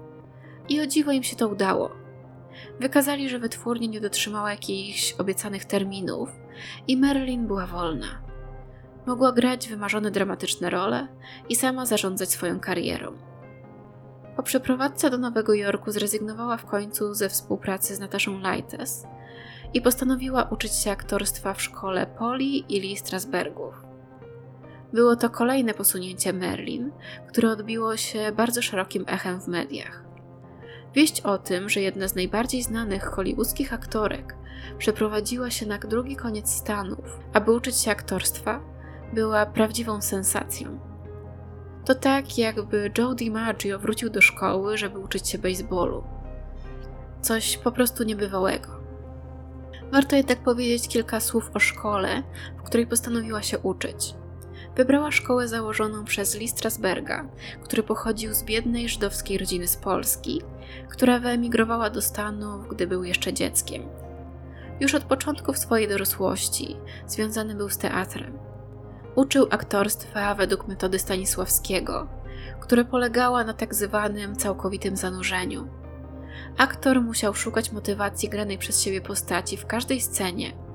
i 0.69 0.81
o 0.81 0.87
dziwo 0.87 1.11
im 1.11 1.23
się 1.23 1.35
to 1.35 1.47
udało. 1.47 1.91
Wykazali, 2.79 3.29
że 3.29 3.39
wytwórnia 3.39 3.87
nie 3.87 4.01
dotrzymała 4.01 4.51
jakichś 4.51 5.13
obiecanych 5.13 5.65
terminów 5.65 6.29
i 6.87 6.97
Marilyn 6.97 7.47
była 7.47 7.67
wolna. 7.67 8.21
Mogła 9.05 9.31
grać 9.31 9.67
wymarzone 9.67 10.11
dramatyczne 10.11 10.69
role 10.69 11.07
i 11.49 11.55
sama 11.55 11.85
zarządzać 11.85 12.29
swoją 12.29 12.59
karierą. 12.59 13.13
Po 14.35 14.43
przeprowadzce 14.43 15.09
do 15.09 15.17
Nowego 15.17 15.53
Jorku 15.53 15.91
zrezygnowała 15.91 16.57
w 16.57 16.65
końcu 16.65 17.13
ze 17.13 17.29
współpracy 17.29 17.95
z 17.95 17.99
Nataszą 17.99 18.39
Leites 18.39 19.07
i 19.73 19.81
postanowiła 19.81 20.43
uczyć 20.43 20.73
się 20.73 20.91
aktorstwa 20.91 21.53
w 21.53 21.61
szkole 21.61 22.07
Poli 22.19 22.75
i 22.75 22.81
Lee 22.81 22.97
Strasbergów. 22.97 23.87
Było 24.94 25.15
to 25.15 25.29
kolejne 25.29 25.74
posunięcie 25.74 26.34
Merlin, 26.34 26.91
które 27.27 27.51
odbiło 27.51 27.98
się 27.98 28.32
bardzo 28.32 28.62
szerokim 28.62 29.06
echem 29.08 29.41
w 29.41 29.48
mediach. 29.48 30.03
Wieść 30.96 31.22
o 31.22 31.38
tym, 31.38 31.70
że 31.70 31.82
jedna 31.82 32.08
z 32.08 32.15
najbardziej 32.15 32.63
znanych 32.63 33.03
hollywoodzkich 33.03 33.74
aktorek 33.74 34.36
przeprowadziła 34.77 35.50
się 35.50 35.65
na 35.65 35.77
drugi 35.77 36.15
koniec 36.15 36.50
Stanów, 36.50 37.20
aby 37.34 37.51
uczyć 37.51 37.77
się 37.77 37.91
aktorstwa, 37.91 38.62
była 39.13 39.46
prawdziwą 39.46 40.01
sensacją. 40.01 40.79
To 41.86 41.96
tak, 41.96 42.38
jakby 42.38 42.91
Joe 42.98 43.15
DiMaggio 43.15 43.79
wrócił 43.79 44.10
do 44.10 44.22
szkoły, 44.22 44.77
żeby 44.77 45.00
uczyć 45.00 45.29
się 45.29 45.38
baseballu. 45.38 46.03
Coś 47.22 47.58
po 47.58 47.72
prostu 47.72 48.03
niebywałego. 48.03 48.77
Warto 49.91 50.15
jednak 50.15 50.39
powiedzieć 50.39 50.88
kilka 50.88 51.20
słów 51.20 51.51
o 51.53 51.60
szkole, 51.60 52.24
w 52.58 52.62
której 52.62 52.88
postanowiła 52.88 53.41
się 53.41 53.60
uczyć. 53.60 54.15
Wybrała 54.77 55.12
szkołę 55.12 55.48
założoną 55.48 56.05
przez 56.05 56.36
Lee 56.36 56.48
Strasberga, 56.48 57.25
który 57.63 57.84
pochodził 57.84 58.34
z 58.34 58.43
biednej 58.43 58.89
żydowskiej 58.89 59.38
rodziny 59.38 59.67
z 59.67 59.75
Polski, 59.75 60.41
która 60.89 61.19
wyemigrowała 61.19 61.89
do 61.89 62.01
Stanów, 62.01 62.67
gdy 62.69 62.88
był 62.88 63.03
jeszcze 63.03 63.34
dzieckiem. 63.34 63.84
Już 64.79 64.96
od 64.96 65.03
początków 65.03 65.57
swojej 65.57 65.88
dorosłości 65.88 66.77
związany 67.07 67.55
był 67.55 67.69
z 67.69 67.77
teatrem. 67.77 68.38
Uczył 69.15 69.48
aktorstwa 69.50 70.36
według 70.36 70.67
metody 70.67 71.00
Stanisławskiego, 71.00 72.07
która 72.60 72.84
polegała 72.84 73.43
na 73.43 73.53
tak 73.53 73.75
zwanym 73.75 74.36
całkowitym 74.36 74.98
zanurzeniu. 74.98 75.67
Aktor 76.57 77.01
musiał 77.01 77.34
szukać 77.34 77.72
motywacji 77.72 78.29
granej 78.29 78.57
przez 78.57 78.81
siebie 78.81 79.01
postaci 79.01 79.57
w 79.57 79.65
każdej 79.65 80.01
scenie 80.01 80.66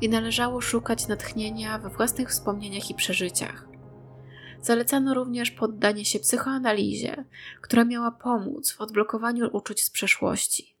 i 0.00 0.08
należało 0.08 0.60
szukać 0.60 1.08
natchnienia 1.08 1.78
we 1.78 1.90
własnych 1.90 2.28
wspomnieniach 2.28 2.90
i 2.90 2.94
przeżyciach. 2.94 3.68
Zalecano 4.62 5.14
również 5.14 5.50
poddanie 5.50 6.04
się 6.04 6.18
psychoanalizie, 6.18 7.24
która 7.60 7.84
miała 7.84 8.10
pomóc 8.10 8.72
w 8.72 8.80
odblokowaniu 8.80 9.48
uczuć 9.52 9.84
z 9.84 9.90
przeszłości. 9.90 10.76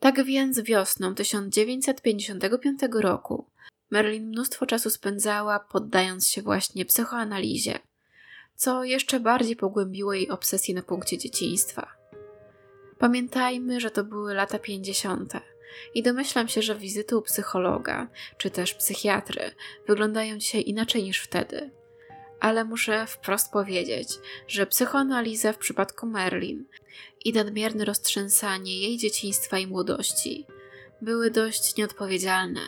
Tak 0.00 0.24
więc 0.24 0.60
wiosną 0.60 1.14
1955 1.14 2.80
roku 2.92 3.46
Merlin 3.90 4.28
mnóstwo 4.28 4.66
czasu 4.66 4.90
spędzała 4.90 5.60
poddając 5.60 6.28
się 6.28 6.42
właśnie 6.42 6.84
psychoanalizie, 6.84 7.78
co 8.56 8.84
jeszcze 8.84 9.20
bardziej 9.20 9.56
pogłębiło 9.56 10.12
jej 10.12 10.30
obsesję 10.30 10.74
na 10.74 10.82
punkcie 10.82 11.18
dzieciństwa. 11.18 11.88
Pamiętajmy, 12.98 13.80
że 13.80 13.90
to 13.90 14.04
były 14.04 14.34
lata 14.34 14.58
50. 14.58 15.32
i 15.94 16.02
domyślam 16.02 16.48
się, 16.48 16.62
że 16.62 16.74
wizyty 16.74 17.16
u 17.16 17.22
psychologa 17.22 18.08
czy 18.38 18.50
też 18.50 18.74
psychiatry 18.74 19.50
wyglądają 19.86 20.38
dzisiaj 20.38 20.62
inaczej 20.66 21.02
niż 21.02 21.20
wtedy. 21.20 21.70
Ale 22.40 22.64
muszę 22.64 23.06
wprost 23.06 23.52
powiedzieć, 23.52 24.08
że 24.48 24.66
psychoanaliza 24.66 25.52
w 25.52 25.58
przypadku 25.58 26.06
Merlin 26.06 26.64
i 27.24 27.32
nadmierne 27.32 27.84
roztrzęsanie 27.84 28.80
jej 28.80 28.98
dzieciństwa 28.98 29.58
i 29.58 29.66
młodości 29.66 30.46
były 31.02 31.30
dość 31.30 31.76
nieodpowiedzialne. 31.76 32.60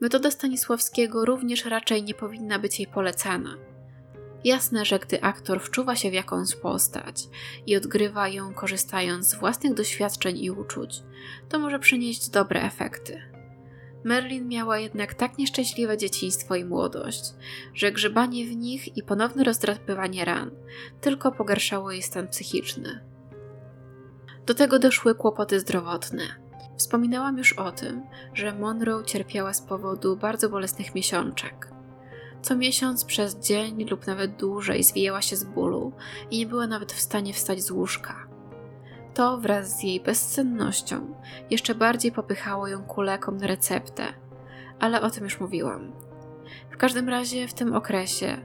Metoda 0.00 0.30
Stanisławskiego 0.30 1.24
również 1.24 1.64
raczej 1.64 2.02
nie 2.02 2.14
powinna 2.14 2.58
być 2.58 2.78
jej 2.78 2.88
polecana. 2.88 3.71
Jasne, 4.44 4.84
że 4.84 4.98
gdy 4.98 5.22
aktor 5.22 5.60
wczuwa 5.60 5.96
się 5.96 6.10
w 6.10 6.14
jakąś 6.14 6.56
postać 6.56 7.28
i 7.66 7.76
odgrywa 7.76 8.28
ją 8.28 8.54
korzystając 8.54 9.28
z 9.28 9.34
własnych 9.34 9.74
doświadczeń 9.74 10.38
i 10.38 10.50
uczuć, 10.50 11.02
to 11.48 11.58
może 11.58 11.78
przynieść 11.78 12.30
dobre 12.30 12.62
efekty. 12.62 13.22
Merlin 14.04 14.48
miała 14.48 14.78
jednak 14.78 15.14
tak 15.14 15.38
nieszczęśliwe 15.38 15.98
dzieciństwo 15.98 16.54
i 16.54 16.64
młodość, 16.64 17.34
że 17.74 17.92
grzebanie 17.92 18.46
w 18.46 18.56
nich 18.56 18.96
i 18.96 19.02
ponowne 19.02 19.44
rozdrapywanie 19.44 20.24
ran 20.24 20.50
tylko 21.00 21.32
pogarszało 21.32 21.90
jej 21.90 22.02
stan 22.02 22.28
psychiczny. 22.28 23.04
Do 24.46 24.54
tego 24.54 24.78
doszły 24.78 25.14
kłopoty 25.14 25.60
zdrowotne. 25.60 26.22
Wspominałam 26.76 27.38
już 27.38 27.52
o 27.52 27.72
tym, 27.72 28.02
że 28.34 28.54
Monroe 28.54 29.04
cierpiała 29.04 29.52
z 29.52 29.62
powodu 29.62 30.16
bardzo 30.16 30.48
bolesnych 30.48 30.94
miesiączek. 30.94 31.71
Co 32.42 32.56
miesiąc 32.56 33.04
przez 33.04 33.38
dzień 33.38 33.84
lub 33.90 34.06
nawet 34.06 34.36
dłużej 34.36 34.82
zwijała 34.82 35.22
się 35.22 35.36
z 35.36 35.44
bólu 35.44 35.92
i 36.30 36.38
nie 36.38 36.46
była 36.46 36.66
nawet 36.66 36.92
w 36.92 37.00
stanie 37.00 37.32
wstać 37.32 37.62
z 37.62 37.70
łóżka. 37.70 38.26
To 39.14 39.38
wraz 39.38 39.78
z 39.78 39.82
jej 39.82 40.00
bezsennością 40.00 41.14
jeszcze 41.50 41.74
bardziej 41.74 42.12
popychało 42.12 42.68
ją 42.68 42.82
ku 42.82 43.02
lekom 43.02 43.36
na 43.36 43.46
receptę, 43.46 44.04
ale 44.80 45.00
o 45.00 45.10
tym 45.10 45.24
już 45.24 45.40
mówiłam. 45.40 45.92
W 46.70 46.76
każdym 46.76 47.08
razie 47.08 47.48
w 47.48 47.54
tym 47.54 47.76
okresie, 47.76 48.36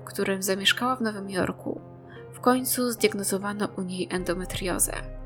w 0.00 0.04
którym 0.04 0.42
zamieszkała 0.42 0.96
w 0.96 1.00
Nowym 1.00 1.30
Jorku, 1.30 1.80
w 2.32 2.40
końcu 2.40 2.90
zdiagnozowano 2.90 3.68
u 3.76 3.82
niej 3.82 4.08
endometriozę 4.10 5.17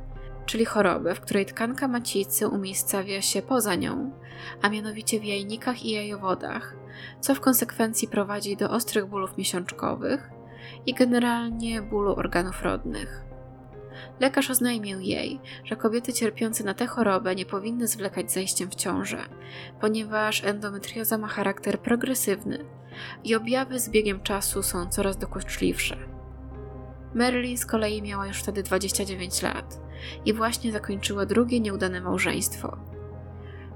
czyli 0.46 0.64
chorobę, 0.64 1.14
w 1.14 1.20
której 1.20 1.46
tkanka 1.46 1.88
macicy 1.88 2.48
umiejscawia 2.48 3.22
się 3.22 3.42
poza 3.42 3.74
nią, 3.74 4.12
a 4.62 4.68
mianowicie 4.68 5.20
w 5.20 5.24
jajnikach 5.24 5.84
i 5.84 5.90
jajowodach, 5.90 6.76
co 7.20 7.34
w 7.34 7.40
konsekwencji 7.40 8.08
prowadzi 8.08 8.56
do 8.56 8.70
ostrych 8.70 9.06
bólów 9.06 9.38
miesiączkowych 9.38 10.30
i 10.86 10.94
generalnie 10.94 11.82
bólu 11.82 12.12
organów 12.12 12.62
rodnych. 12.62 13.24
Lekarz 14.20 14.50
oznajmił 14.50 15.00
jej, 15.00 15.40
że 15.64 15.76
kobiety 15.76 16.12
cierpiące 16.12 16.64
na 16.64 16.74
tę 16.74 16.86
chorobę 16.86 17.34
nie 17.34 17.46
powinny 17.46 17.88
zwlekać 17.88 18.32
zajściem 18.32 18.70
w 18.70 18.74
ciążę, 18.74 19.18
ponieważ 19.80 20.44
endometrioza 20.44 21.18
ma 21.18 21.28
charakter 21.28 21.78
progresywny 21.78 22.64
i 23.24 23.34
objawy 23.34 23.80
z 23.80 23.88
biegiem 23.88 24.20
czasu 24.20 24.62
są 24.62 24.86
coraz 24.86 25.16
dokuczliwsze. 25.16 25.96
Marilyn 27.14 27.58
z 27.58 27.66
kolei 27.66 28.02
miała 28.02 28.26
już 28.26 28.38
wtedy 28.38 28.62
29 28.62 29.42
lat 29.42 29.80
i 30.24 30.32
właśnie 30.32 30.72
zakończyła 30.72 31.26
drugie 31.26 31.60
nieudane 31.60 32.00
małżeństwo. 32.00 32.76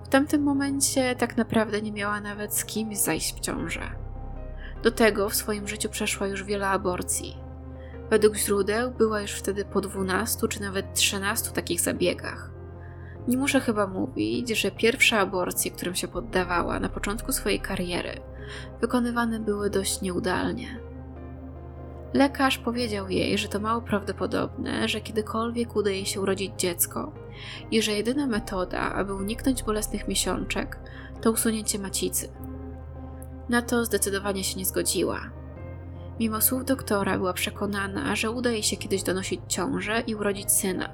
W 0.05 0.09
tamtym 0.09 0.43
momencie 0.43 1.17
tak 1.17 1.37
naprawdę 1.37 1.83
nie 1.83 1.93
miała 1.93 2.21
nawet 2.21 2.55
z 2.55 2.65
kimś 2.65 2.99
zajść 2.99 3.37
w 3.37 3.41
ciążę. 3.41 3.81
Do 4.83 4.91
tego 4.91 5.29
w 5.29 5.35
swoim 5.35 5.69
życiu 5.69 5.89
przeszła 5.89 6.27
już 6.27 6.45
wiele 6.45 6.69
aborcji. 6.69 7.37
Według 8.11 8.37
źródeł 8.37 8.91
była 8.91 9.21
już 9.21 9.31
wtedy 9.31 9.65
po 9.65 9.81
12 9.81 10.49
czy 10.49 10.61
nawet 10.61 10.95
13 10.95 11.51
takich 11.51 11.81
zabiegach. 11.81 12.51
Nie 13.29 13.37
muszę 13.37 13.61
chyba 13.61 13.87
mówić, 13.87 14.49
że 14.49 14.71
pierwsze 14.71 15.19
aborcje, 15.19 15.71
którym 15.71 15.95
się 15.95 16.09
poddawała 16.09 16.81
na 16.81 16.89
początku 16.89 17.33
swojej 17.33 17.61
kariery, 17.61 18.21
wykonywane 18.81 19.41
były 19.41 19.71
dość 19.71 20.01
nieudalnie. 20.01 20.86
Lekarz 22.17 22.59
powiedział 22.59 23.09
jej, 23.09 23.39
że 23.39 23.49
to 23.49 23.61
mało 23.61 23.83
prawdopodobne, 23.83 24.89
że 24.89 25.01
kiedykolwiek 25.01 25.77
uda 25.77 25.91
jej 25.91 26.07
się 26.07 26.21
urodzić 26.21 26.53
dziecko 26.59 27.13
i 27.71 27.83
że 27.83 27.93
jedyna 27.93 28.27
metoda, 28.27 28.81
aby 28.81 29.15
uniknąć 29.15 29.63
bolesnych 29.63 30.09
miesiączek, 30.09 30.79
to 31.21 31.31
usunięcie 31.31 31.79
macicy. 31.79 32.29
Na 33.49 33.63
to 33.63 33.85
zdecydowanie 33.85 34.45
się 34.45 34.59
nie 34.59 34.65
zgodziła. 34.65 35.21
Mimo 36.21 36.41
słów 36.41 36.65
doktora 36.65 37.17
była 37.19 37.33
przekonana, 37.33 38.17
że 38.17 38.31
uda 38.31 38.51
jej 38.51 38.63
się 38.63 38.77
kiedyś 38.77 39.03
donosić 39.03 39.41
ciążę 39.49 40.03
i 40.07 40.15
urodzić 40.15 40.53
syna. 40.53 40.93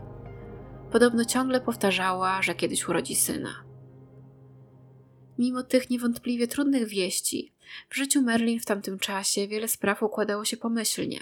podobno 0.93 1.25
ciągle 1.25 1.61
powtarzała, 1.61 2.43
że 2.43 2.55
kiedyś 2.55 2.89
urodzi 2.89 3.15
syna. 3.17 3.62
Mimo 5.39 5.63
tych 5.63 5.91
niewątpliwie 5.91 6.49
trudnych 6.49 6.89
wieści, 6.89 7.53
w 7.91 7.97
życiu 7.97 8.23
Merlin 8.23 8.61
w 8.61 8.65
tamtym 8.65 8.99
czasie 8.99 9.49
wiele 9.49 9.69
spraw 9.69 10.03
układało 10.03 10.45
się 10.45 10.57
pomyślnie. 10.57 11.21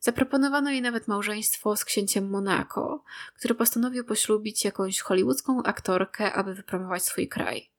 Zaproponowano 0.00 0.70
jej 0.70 0.82
nawet 0.82 1.08
małżeństwo 1.08 1.76
z 1.76 1.84
księciem 1.84 2.30
Monaco, 2.30 3.04
który 3.34 3.54
postanowił 3.54 4.04
poślubić 4.04 4.64
jakąś 4.64 5.00
hollywoodzką 5.00 5.62
aktorkę, 5.62 6.32
aby 6.32 6.54
wypromować 6.54 7.04
swój 7.04 7.28
kraj. 7.28 7.70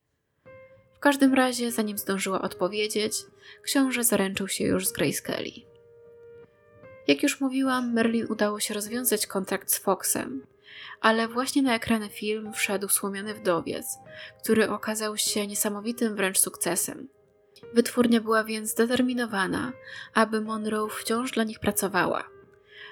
W 0.93 0.99
każdym 0.99 1.33
razie, 1.33 1.71
zanim 1.71 1.97
zdążyła 1.97 2.41
odpowiedzieć, 2.41 3.13
książę 3.63 4.03
zaręczył 4.03 4.47
się 4.47 4.63
już 4.63 4.87
z 4.87 4.91
Grace 4.91 5.21
Kelly. 5.21 5.51
Jak 7.07 7.23
już 7.23 7.41
mówiłam, 7.41 7.93
Merlin 7.93 8.25
udało 8.29 8.59
się 8.59 8.73
rozwiązać 8.73 9.27
kontrakt 9.27 9.71
z 9.71 9.77
Foxem, 9.77 10.45
ale 11.01 11.27
właśnie 11.27 11.62
na 11.62 11.75
ekrany 11.75 12.09
film 12.09 12.53
wszedł 12.53 12.89
Słomiany 12.89 13.33
Wdowiec, 13.33 13.86
który 14.43 14.69
okazał 14.69 15.17
się 15.17 15.47
niesamowitym 15.47 16.15
wręcz 16.15 16.39
sukcesem. 16.39 17.07
Wytwórnia 17.73 18.21
była 18.21 18.43
więc 18.43 18.69
zdeterminowana, 18.69 19.73
aby 20.13 20.41
Monroe 20.41 20.89
wciąż 20.89 21.31
dla 21.31 21.43
nich 21.43 21.59
pracowała. 21.59 22.23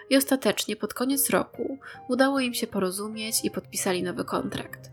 I 0.09 0.17
ostatecznie 0.17 0.75
pod 0.75 0.93
koniec 0.93 1.29
roku 1.29 1.79
udało 2.07 2.39
im 2.39 2.53
się 2.53 2.67
porozumieć 2.67 3.35
i 3.45 3.51
podpisali 3.51 4.03
nowy 4.03 4.25
kontrakt. 4.25 4.91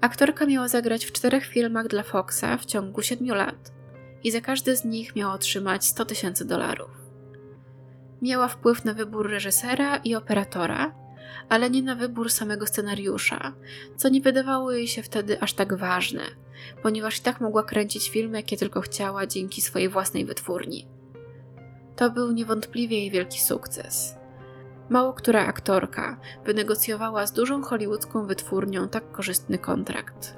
Aktorka 0.00 0.46
miała 0.46 0.68
zagrać 0.68 1.04
w 1.04 1.12
czterech 1.12 1.46
filmach 1.46 1.88
dla 1.88 2.02
Foxa 2.02 2.56
w 2.58 2.64
ciągu 2.64 3.02
siedmiu 3.02 3.34
lat 3.34 3.72
i 4.24 4.30
za 4.30 4.40
każdy 4.40 4.76
z 4.76 4.84
nich 4.84 5.16
miała 5.16 5.34
otrzymać 5.34 5.84
100 5.84 6.04
tysięcy 6.04 6.44
dolarów. 6.44 6.90
Miała 8.22 8.48
wpływ 8.48 8.84
na 8.84 8.94
wybór 8.94 9.30
reżysera 9.30 9.96
i 9.96 10.14
operatora, 10.14 10.94
ale 11.48 11.70
nie 11.70 11.82
na 11.82 11.94
wybór 11.94 12.30
samego 12.30 12.66
scenariusza, 12.66 13.52
co 13.96 14.08
nie 14.08 14.20
wydawało 14.20 14.72
jej 14.72 14.88
się 14.88 15.02
wtedy 15.02 15.40
aż 15.40 15.54
tak 15.54 15.76
ważne, 15.76 16.22
ponieważ 16.82 17.18
i 17.18 17.22
tak 17.22 17.40
mogła 17.40 17.62
kręcić 17.62 18.10
filmy, 18.10 18.38
jakie 18.38 18.56
tylko 18.56 18.80
chciała 18.80 19.26
dzięki 19.26 19.62
swojej 19.62 19.88
własnej 19.88 20.24
wytwórni. 20.24 20.86
To 21.96 22.10
był 22.10 22.32
niewątpliwie 22.32 22.98
jej 22.98 23.10
wielki 23.10 23.40
sukces. 23.40 24.14
Mało 24.88 25.12
która 25.12 25.46
aktorka 25.46 26.20
wynegocjowała 26.44 27.26
z 27.26 27.32
dużą 27.32 27.62
hollywoodzką 27.62 28.26
wytwórnią 28.26 28.88
tak 28.88 29.12
korzystny 29.12 29.58
kontrakt. 29.58 30.36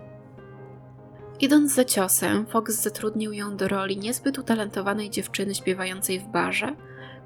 Idąc 1.40 1.75
za 1.75 1.85
ciosem, 1.85 2.46
Fox 2.46 2.83
zatrudnił 2.83 3.33
ją 3.33 3.57
do 3.57 3.68
roli 3.68 3.96
niezbyt 3.96 4.38
utalentowanej 4.38 5.11
dziewczyny 5.11 5.55
śpiewającej 5.55 6.20
w 6.20 6.27
barze, 6.27 6.77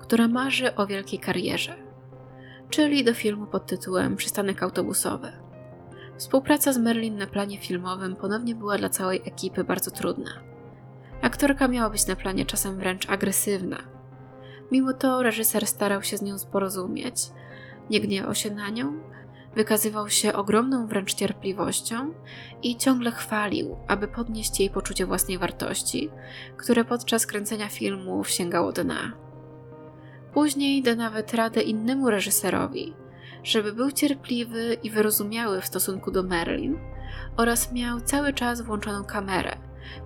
która 0.01 0.29
marzy 0.29 0.75
o 0.75 0.87
wielkiej 0.87 1.18
karierze 1.18 1.89
czyli 2.70 3.04
do 3.04 3.14
filmu 3.14 3.46
pod 3.46 3.66
tytułem 3.66 4.16
Przystanek 4.16 4.62
autobusowy. 4.62 5.33
Współpraca 6.16 6.72
z 6.72 6.78
Merlin 6.78 7.16
na 7.16 7.26
planie 7.26 7.59
filmowym 7.59 8.16
ponownie 8.16 8.54
była 8.54 8.78
dla 8.78 8.88
całej 8.88 9.22
ekipy 9.24 9.64
bardzo 9.64 9.90
trudna. 9.90 10.30
Aktorka 11.22 11.68
miała 11.68 11.90
być 11.90 12.06
na 12.06 12.16
planie 12.16 12.46
czasem 12.46 12.76
wręcz 12.76 13.11
agresywna. 13.11 13.78
Mimo 14.72 14.92
to 14.92 15.22
reżyser 15.22 15.66
starał 15.66 16.02
się 16.02 16.16
z 16.16 16.22
nią 16.22 16.37
porozumieć, 16.52 17.16
nie 17.90 18.00
gniewał 18.00 18.35
się 18.35 18.50
na 18.50 18.68
nią, 18.68 19.00
wykazywał 19.54 20.09
się 20.09 20.33
ogromną 20.33 20.87
wręcz 20.87 21.14
cierpliwością 21.14 22.14
i 22.62 22.76
ciągle 22.76 23.11
chwalił, 23.11 23.76
aby 23.88 24.09
podnieść 24.09 24.61
jej 24.61 24.70
poczucie 24.70 25.06
własnej 25.06 25.38
wartości, 25.38 26.11
które 26.56 26.85
podczas 26.85 27.26
kręcenia 27.26 27.68
filmów 27.68 28.30
sięgało 28.30 28.72
dna. 28.72 29.30
Później 30.35 30.83
da 30.83 30.95
nawet 30.95 31.35
radę 31.35 31.62
innemu 31.62 32.11
reżyserowi, 32.11 32.95
żeby 33.43 33.73
był 33.73 33.93
cierpliwy 33.93 34.77
i 34.83 34.90
wyrozumiały 34.90 35.61
w 35.61 35.66
stosunku 35.66 36.11
do 36.11 36.23
Merlin 36.23 36.79
oraz 37.37 37.73
miał 37.73 38.01
cały 38.01 38.33
czas 38.33 38.61
włączoną 38.61 39.05
kamerę, 39.05 39.57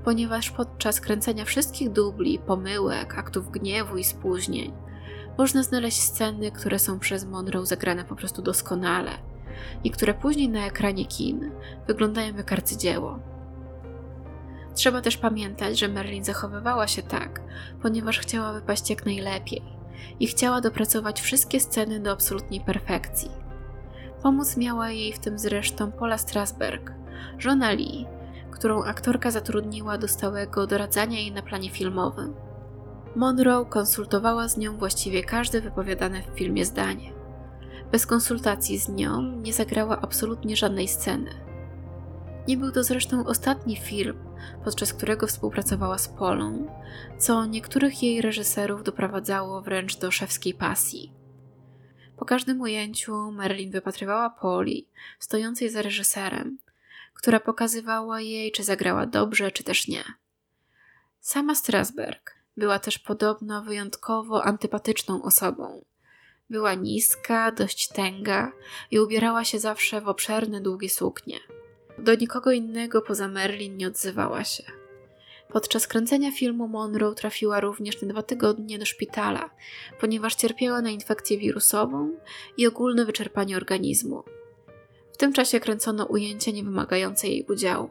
ponieważ 0.05 0.51
podczas 0.51 1.01
kręcenia 1.01 1.45
wszystkich 1.45 1.91
dubli, 1.91 2.39
pomyłek, 2.39 3.19
aktów 3.19 3.51
gniewu 3.51 3.97
i 3.97 4.05
spóźnień 4.05 4.73
można 5.39 5.63
znaleźć 5.63 6.03
sceny, 6.03 6.51
które 6.51 6.79
są 6.79 6.99
przez 6.99 7.25
Monroe 7.25 7.67
zagrane 7.67 8.05
po 8.05 8.17
prostu 8.17 8.43
doskonale 8.43 9.11
i 9.85 9.91
które 9.91 10.15
później 10.15 10.49
na 10.49 10.67
ekranie 10.67 11.07
kin 11.07 11.51
wyglądają 11.87 12.37
jak 12.37 12.53
arcydzieło. 12.53 13.19
Trzeba 14.75 15.01
też 15.01 15.17
pamiętać, 15.17 15.79
że 15.79 15.89
Merlin 15.89 16.25
zachowywała 16.25 16.87
się 16.87 17.03
tak, 17.03 17.41
ponieważ 17.83 18.19
chciała 18.19 18.53
wypaść 18.53 18.91
jak 18.91 19.07
najlepiej 19.07 19.63
i 20.21 20.27
chciała 20.27 20.61
dopracować 20.61 21.21
wszystkie 21.21 21.61
sceny 21.61 22.01
do 22.01 22.11
absolutnej 22.11 22.61
perfekcji. 22.61 23.31
Pomóc 24.23 24.57
miała 24.57 24.91
jej 24.91 25.13
w 25.13 25.19
tym 25.19 25.39
zresztą 25.39 25.93
Paula 25.93 26.19
Strasberg, 26.19 26.93
żona 27.39 27.73
Lee, 27.73 28.07
którą 28.51 28.83
aktorka 28.83 29.31
zatrudniła 29.31 29.99
do 29.99 30.09
stałego 30.09 30.67
doradzania 30.67 31.19
jej 31.19 31.33
na 31.33 31.43
planie 31.43 31.71
filmowym. 31.71 32.35
Monroe 33.17 33.65
konsultowała 33.65 34.49
z 34.49 34.57
nią 34.57 34.77
właściwie 34.77 35.25
każde 35.25 35.61
wypowiadane 35.61 36.23
w 36.23 36.39
filmie 36.39 36.65
zdanie. 36.65 37.13
Bez 37.93 38.07
konsultacji 38.07 38.79
z 38.79 38.89
nią 38.89 39.23
nie 39.23 39.53
zagrała 39.53 40.01
absolutnie 40.01 40.57
żadnej 40.57 40.89
sceny. 40.89 41.31
Nie 42.49 42.57
był 42.57 42.73
to 42.73 42.85
zresztą 42.85 43.27
ostatni 43.27 43.77
film, 43.77 44.17
podczas 44.65 44.93
którego 44.93 45.27
współpracowała 45.27 45.99
z 45.99 46.09
Polą, 46.09 46.67
co 47.19 47.47
niektórych 47.47 48.03
jej 48.03 48.23
reżyserów 48.23 48.83
doprowadzało 48.83 49.63
wręcz 49.63 49.97
do 49.97 50.11
szewskiej 50.11 50.55
pasji. 50.55 51.13
Po 52.17 52.25
każdym 52.25 52.61
ujęciu 52.61 53.33
Merlin 53.33 53.71
wypatrywała 53.71 54.31
Poli, 54.31 54.89
stojącej 55.19 55.71
za 55.71 55.83
reżyserem, 55.83 56.59
która 57.15 57.41
pokazywała 57.41 58.21
jej, 58.21 58.53
czy 58.53 58.65
zagrała 58.65 59.07
dobrze, 59.07 59.51
czy 59.51 59.65
też 59.65 59.89
nie. 59.89 60.05
Sama 61.21 61.55
Strasberg 61.55 62.35
była 62.57 62.79
też 62.79 62.99
podobno 62.99 63.63
wyjątkowo 63.63 64.45
antypatyczną 64.45 65.23
osobą. 65.23 65.85
Była 66.51 66.75
niska, 66.75 67.53
dość 67.53 67.89
tęga 67.89 68.53
i 68.91 69.01
ubierała 69.01 69.45
się 69.45 69.59
zawsze 69.59 70.01
w 70.01 70.09
obszerne, 70.09 70.61
długie 70.61 70.91
suknie. 70.91 71.39
Do 71.99 72.15
nikogo 72.15 72.53
innego 72.53 73.03
poza 73.03 73.29
Merlin 73.29 73.77
nie 73.77 73.89
odzywała 73.89 74.45
się. 74.45 74.63
Podczas 75.49 75.87
kręcenia 75.87 76.33
filmu 76.33 76.69
Monroe 76.69 77.15
trafiła 77.15 77.61
również 77.61 78.03
na 78.03 78.09
dwa 78.09 78.23
tygodnie 78.23 78.79
do 78.79 78.85
szpitala, 78.85 79.51
ponieważ 80.01 80.35
cierpiała 80.35 80.81
na 80.83 80.91
infekcję 80.91 81.39
wirusową 81.39 82.11
i 82.57 82.67
ogólne 82.67 83.05
wyczerpanie 83.05 83.57
organizmu. 83.57 84.23
W 85.13 85.17
tym 85.17 85.33
czasie 85.33 85.61
kręcono 85.61 86.05
ujęcia 86.05 86.51
niewymagające 86.51 87.29
jej 87.29 87.47
udziału. 87.49 87.91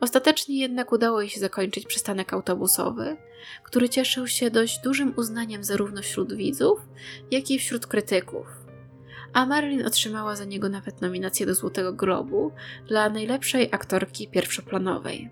Ostatecznie 0.00 0.60
jednak 0.60 0.92
udało 0.92 1.20
jej 1.20 1.30
się 1.30 1.40
zakończyć 1.40 1.86
przystanek 1.86 2.32
autobusowy, 2.32 3.16
który 3.64 3.88
cieszył 3.88 4.26
się 4.26 4.50
dość 4.50 4.78
dużym 4.78 5.14
uznaniem 5.16 5.64
zarówno 5.64 6.02
wśród 6.02 6.34
widzów, 6.34 6.80
jak 7.30 7.50
i 7.50 7.58
wśród 7.58 7.86
krytyków 7.86 8.61
a 9.32 9.46
Marilyn 9.46 9.86
otrzymała 9.86 10.36
za 10.36 10.44
niego 10.44 10.68
nawet 10.68 11.00
nominację 11.00 11.46
do 11.46 11.54
Złotego 11.54 11.92
Globu 11.92 12.52
dla 12.88 13.08
najlepszej 13.08 13.68
aktorki 13.72 14.28
pierwszoplanowej. 14.28 15.30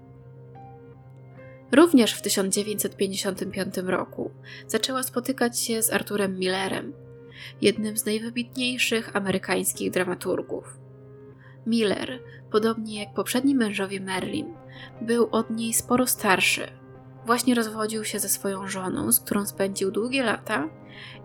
Również 1.73 2.13
w 2.13 2.23
1955 2.23 3.77
roku 3.77 4.31
zaczęła 4.67 5.03
spotykać 5.03 5.61
się 5.61 5.83
z 5.83 5.93
Arturem 5.93 6.39
Millerem, 6.39 6.93
jednym 7.61 7.97
z 7.97 8.07
najwybitniejszych 8.07 9.17
amerykańskich 9.17 9.91
dramaturgów. 9.91 10.79
Miller, 11.67 12.23
podobnie 12.51 13.01
jak 13.01 13.15
poprzedni 13.15 13.55
mężowie 13.55 14.01
Merlin, 14.01 14.55
był 15.01 15.29
od 15.31 15.51
niej 15.51 15.75
sporo 15.75 16.07
starszy. 16.07 16.67
Właśnie 17.27 17.55
rozwodził 17.55 18.05
się 18.05 18.19
ze 18.19 18.29
swoją 18.29 18.69
żoną, 18.69 19.13
z 19.13 19.21
którą 19.21 19.47
spędził 19.47 19.91
długie 19.91 20.23
lata 20.23 20.69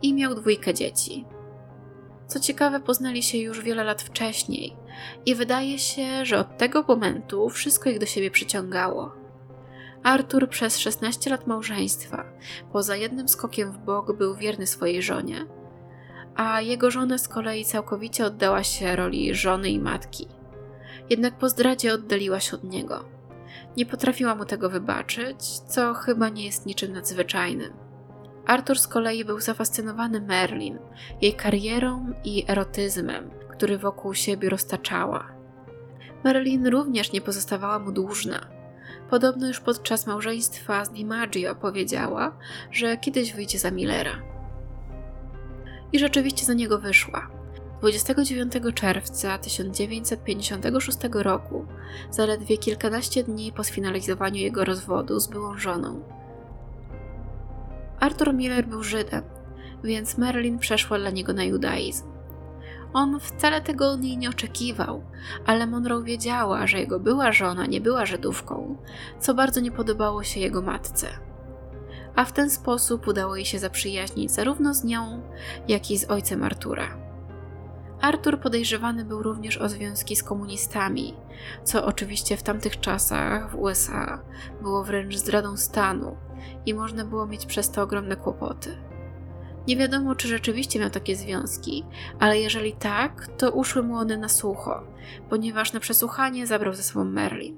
i 0.02 0.14
miał 0.14 0.36
dwójkę 0.36 0.74
dzieci. 0.74 1.26
Co 2.28 2.40
ciekawe, 2.40 2.80
poznali 2.80 3.24
się 3.24 3.38
już 3.38 3.62
wiele 3.62 3.84
lat 3.84 4.02
wcześniej 4.02 4.76
i 5.26 5.36
wydaje 5.36 5.80
się, 5.80 6.26
że 6.26 6.40
od 6.40 6.58
tego 6.58 6.84
momentu 6.88 7.50
wszystko 7.50 7.90
ich 7.90 8.00
do 8.00 8.06
siebie 8.06 8.32
przyciągało. 8.32 9.16
Artur 10.04 10.50
przez 10.50 10.78
16 10.78 11.30
lat 11.30 11.48
małżeństwa, 11.48 12.26
poza 12.72 12.96
jednym 12.96 13.30
skokiem 13.30 13.72
w 13.72 13.78
bok, 13.78 14.18
był 14.18 14.36
wierny 14.36 14.68
swojej 14.68 15.02
żonie, 15.02 15.46
a 16.36 16.62
jego 16.62 16.92
żona 16.92 17.18
z 17.18 17.28
kolei 17.28 17.66
całkowicie 17.66 18.26
oddała 18.26 18.64
się 18.64 18.96
roli 18.96 19.36
żony 19.36 19.70
i 19.70 19.80
matki. 19.80 20.28
Jednak 21.10 21.38
po 21.38 21.50
zdradzie 21.50 21.94
oddaliła 21.94 22.40
się 22.40 22.56
od 22.56 22.64
niego. 22.64 23.06
Nie 23.78 23.86
potrafiła 23.86 24.36
mu 24.36 24.46
tego 24.46 24.70
wybaczyć, 24.70 25.38
co 25.60 25.94
chyba 25.94 26.30
nie 26.30 26.46
jest 26.46 26.66
niczym 26.66 26.94
nadzwyczajnym. 26.94 27.85
Arthur 28.46 28.80
z 28.80 28.88
kolei 28.88 29.26
był 29.26 29.40
zafascynowany 29.40 30.22
Merlin, 30.22 30.80
jej 31.22 31.34
karierą 31.34 32.14
i 32.24 32.46
erotyzmem, 32.48 33.30
który 33.50 33.78
wokół 33.78 34.14
siebie 34.14 34.50
roztaczała. 34.50 35.32
Merlin 36.24 36.68
również 36.68 37.12
nie 37.12 37.22
pozostawała 37.22 37.80
mu 37.80 37.92
dłużna. 37.92 38.40
Podobno 39.10 39.48
już 39.48 39.60
podczas 39.60 40.08
małżeństwa 40.08 40.86
z 40.86 40.90
DiMaggio 40.90 41.56
powiedziała, 41.56 42.38
że 42.72 42.98
kiedyś 42.98 43.34
wyjdzie 43.34 43.60
za 43.60 43.72
Millera. 43.72 44.22
I 45.94 46.00
rzeczywiście 46.00 46.46
za 46.46 46.54
niego 46.54 46.80
wyszła. 46.80 47.30
29 47.80 48.54
czerwca 48.76 49.38
1956 49.38 50.98
roku, 51.12 51.66
zaledwie 52.12 52.58
kilkanaście 52.58 53.24
dni 53.24 53.52
po 53.52 53.64
sfinalizowaniu 53.64 54.38
jego 54.38 54.66
rozwodu 54.66 55.20
z 55.20 55.28
byłą 55.28 55.58
żoną. 55.58 56.04
Arthur 58.00 58.34
Miller 58.34 58.68
był 58.68 58.84
Żydem, 58.84 59.24
więc 59.84 60.18
Marilyn 60.18 60.60
przeszła 60.60 61.00
dla 61.00 61.10
niego 61.10 61.34
na 61.34 61.44
judaizm. 61.44 62.06
On 62.94 63.20
wcale 63.20 63.62
tego 63.62 63.92
od 63.92 64.02
niej 64.02 64.18
nie 64.18 64.30
oczekiwał, 64.30 65.04
ale 65.46 65.68
Monroe 65.68 66.04
wiedziała, 66.04 66.68
że 66.68 66.80
jego 66.80 67.00
była 67.00 67.32
żona 67.32 67.66
nie 67.66 67.82
była 67.82 68.06
Żydówką, 68.06 68.78
co 69.20 69.34
bardzo 69.34 69.60
nie 69.60 69.72
podobało 69.72 70.24
się 70.24 70.40
jego 70.40 70.62
matce. 70.62 71.08
A 72.16 72.26
w 72.26 72.32
ten 72.32 72.50
sposób 72.50 73.08
udało 73.08 73.36
jej 73.36 73.46
się 73.46 73.60
zaprzyjaźnić 73.60 74.32
zarówno 74.32 74.74
z 74.74 74.84
nią, 74.84 75.22
jak 75.68 75.92
i 75.92 75.98
z 75.98 76.10
ojcem 76.10 76.44
Artura. 76.44 76.98
Artur 78.02 78.40
podejrzewany 78.40 79.06
był 79.06 79.24
również 79.24 79.58
o 79.58 79.70
związki 79.70 80.16
z 80.16 80.24
komunistami, 80.24 81.14
co 81.64 81.86
oczywiście 81.86 82.38
w 82.38 82.44
tamtych 82.44 82.80
czasach 82.80 83.52
w 83.52 83.56
USA 83.56 84.22
było 84.62 84.84
wręcz 84.84 85.16
zdradą 85.16 85.58
stanu 85.58 86.18
i 86.66 86.74
można 86.74 87.06
było 87.06 87.28
mieć 87.28 87.46
przez 87.46 87.72
to 87.72 87.82
ogromne 87.82 88.16
kłopoty. 88.16 88.78
Nie 89.68 89.78
wiadomo, 89.78 90.16
czy 90.16 90.28
rzeczywiście 90.28 90.80
miał 90.80 90.90
takie 90.90 91.16
związki, 91.16 91.86
ale 92.20 92.40
jeżeli 92.40 92.74
tak, 92.74 93.28
to 93.38 93.52
uszły 93.52 93.84
mu 93.84 93.96
one 93.96 94.18
na 94.18 94.30
sucho, 94.30 94.84
ponieważ 95.30 95.74
na 95.74 95.80
przesłuchanie 95.80 96.48
zabrał 96.48 96.74
ze 96.74 96.84
sobą 96.84 97.06
Merlin. 97.06 97.58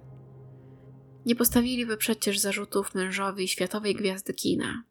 Nie 1.25 1.35
postawiliby 1.35 1.97
przecież 1.97 2.39
zarzutów 2.39 2.95
mężowi 2.95 3.47
światowej 3.47 3.95
gwiazdy 3.95 4.33
kina. 4.33 4.83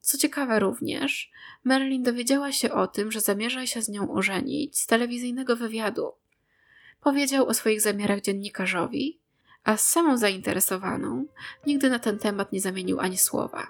Co 0.00 0.18
ciekawe 0.18 0.58
również, 0.58 1.32
Merlin 1.64 2.02
dowiedziała 2.02 2.52
się 2.52 2.72
o 2.72 2.86
tym, 2.86 3.12
że 3.12 3.20
zamierza 3.20 3.66
się 3.66 3.82
z 3.82 3.88
nią 3.88 4.14
ożenić 4.14 4.78
z 4.78 4.86
telewizyjnego 4.86 5.56
wywiadu. 5.56 6.12
Powiedział 7.00 7.46
o 7.46 7.54
swoich 7.54 7.80
zamiarach 7.80 8.20
dziennikarzowi, 8.20 9.18
a 9.64 9.76
z 9.76 9.88
samą 9.88 10.18
zainteresowaną 10.18 11.26
nigdy 11.66 11.90
na 11.90 11.98
ten 11.98 12.18
temat 12.18 12.52
nie 12.52 12.60
zamienił 12.60 13.00
ani 13.00 13.18
słowa. 13.18 13.66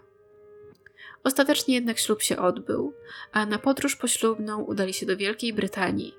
Ostatecznie 1.24 1.74
jednak 1.74 1.98
ślub 1.98 2.22
się 2.22 2.36
odbył, 2.36 2.94
a 3.32 3.46
na 3.46 3.58
podróż 3.58 3.96
poślubną 3.96 4.62
udali 4.62 4.94
się 4.94 5.06
do 5.06 5.16
Wielkiej 5.16 5.52
Brytanii, 5.52 6.14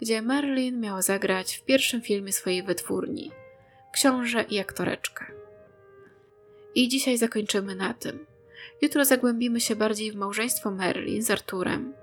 gdzie 0.00 0.22
Merlin 0.22 0.80
miała 0.80 1.02
zagrać 1.02 1.56
w 1.56 1.64
pierwszym 1.64 2.02
filmie 2.02 2.32
swojej 2.32 2.62
wytwórni 2.62 3.32
Książę 3.92 4.42
i 4.42 4.58
aktoreczkę. 4.58 5.26
I 6.74 6.88
dzisiaj 6.88 7.18
zakończymy 7.18 7.74
na 7.74 7.94
tym. 7.94 8.26
Jutro 8.82 9.04
zagłębimy 9.04 9.60
się 9.60 9.76
bardziej 9.76 10.12
w 10.12 10.16
małżeństwo 10.16 10.70
Merlin 10.70 11.22
z 11.22 11.30
Arturem 11.30 11.94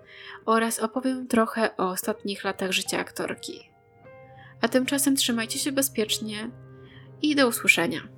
oraz 0.46 0.80
opowiem 0.80 1.28
trochę 1.28 1.78
o 1.78 1.90
ostatnich 1.90 2.44
latach 2.44 2.72
życia 2.72 3.00
aktorki. 3.00 3.70
A 4.62 4.68
tymczasem 4.68 5.16
trzymajcie 5.16 5.60
się 5.60 5.72
bezpiecznie 5.72 6.50
i 7.21 7.36
do 7.36 7.47
usłyszenia. 7.47 8.16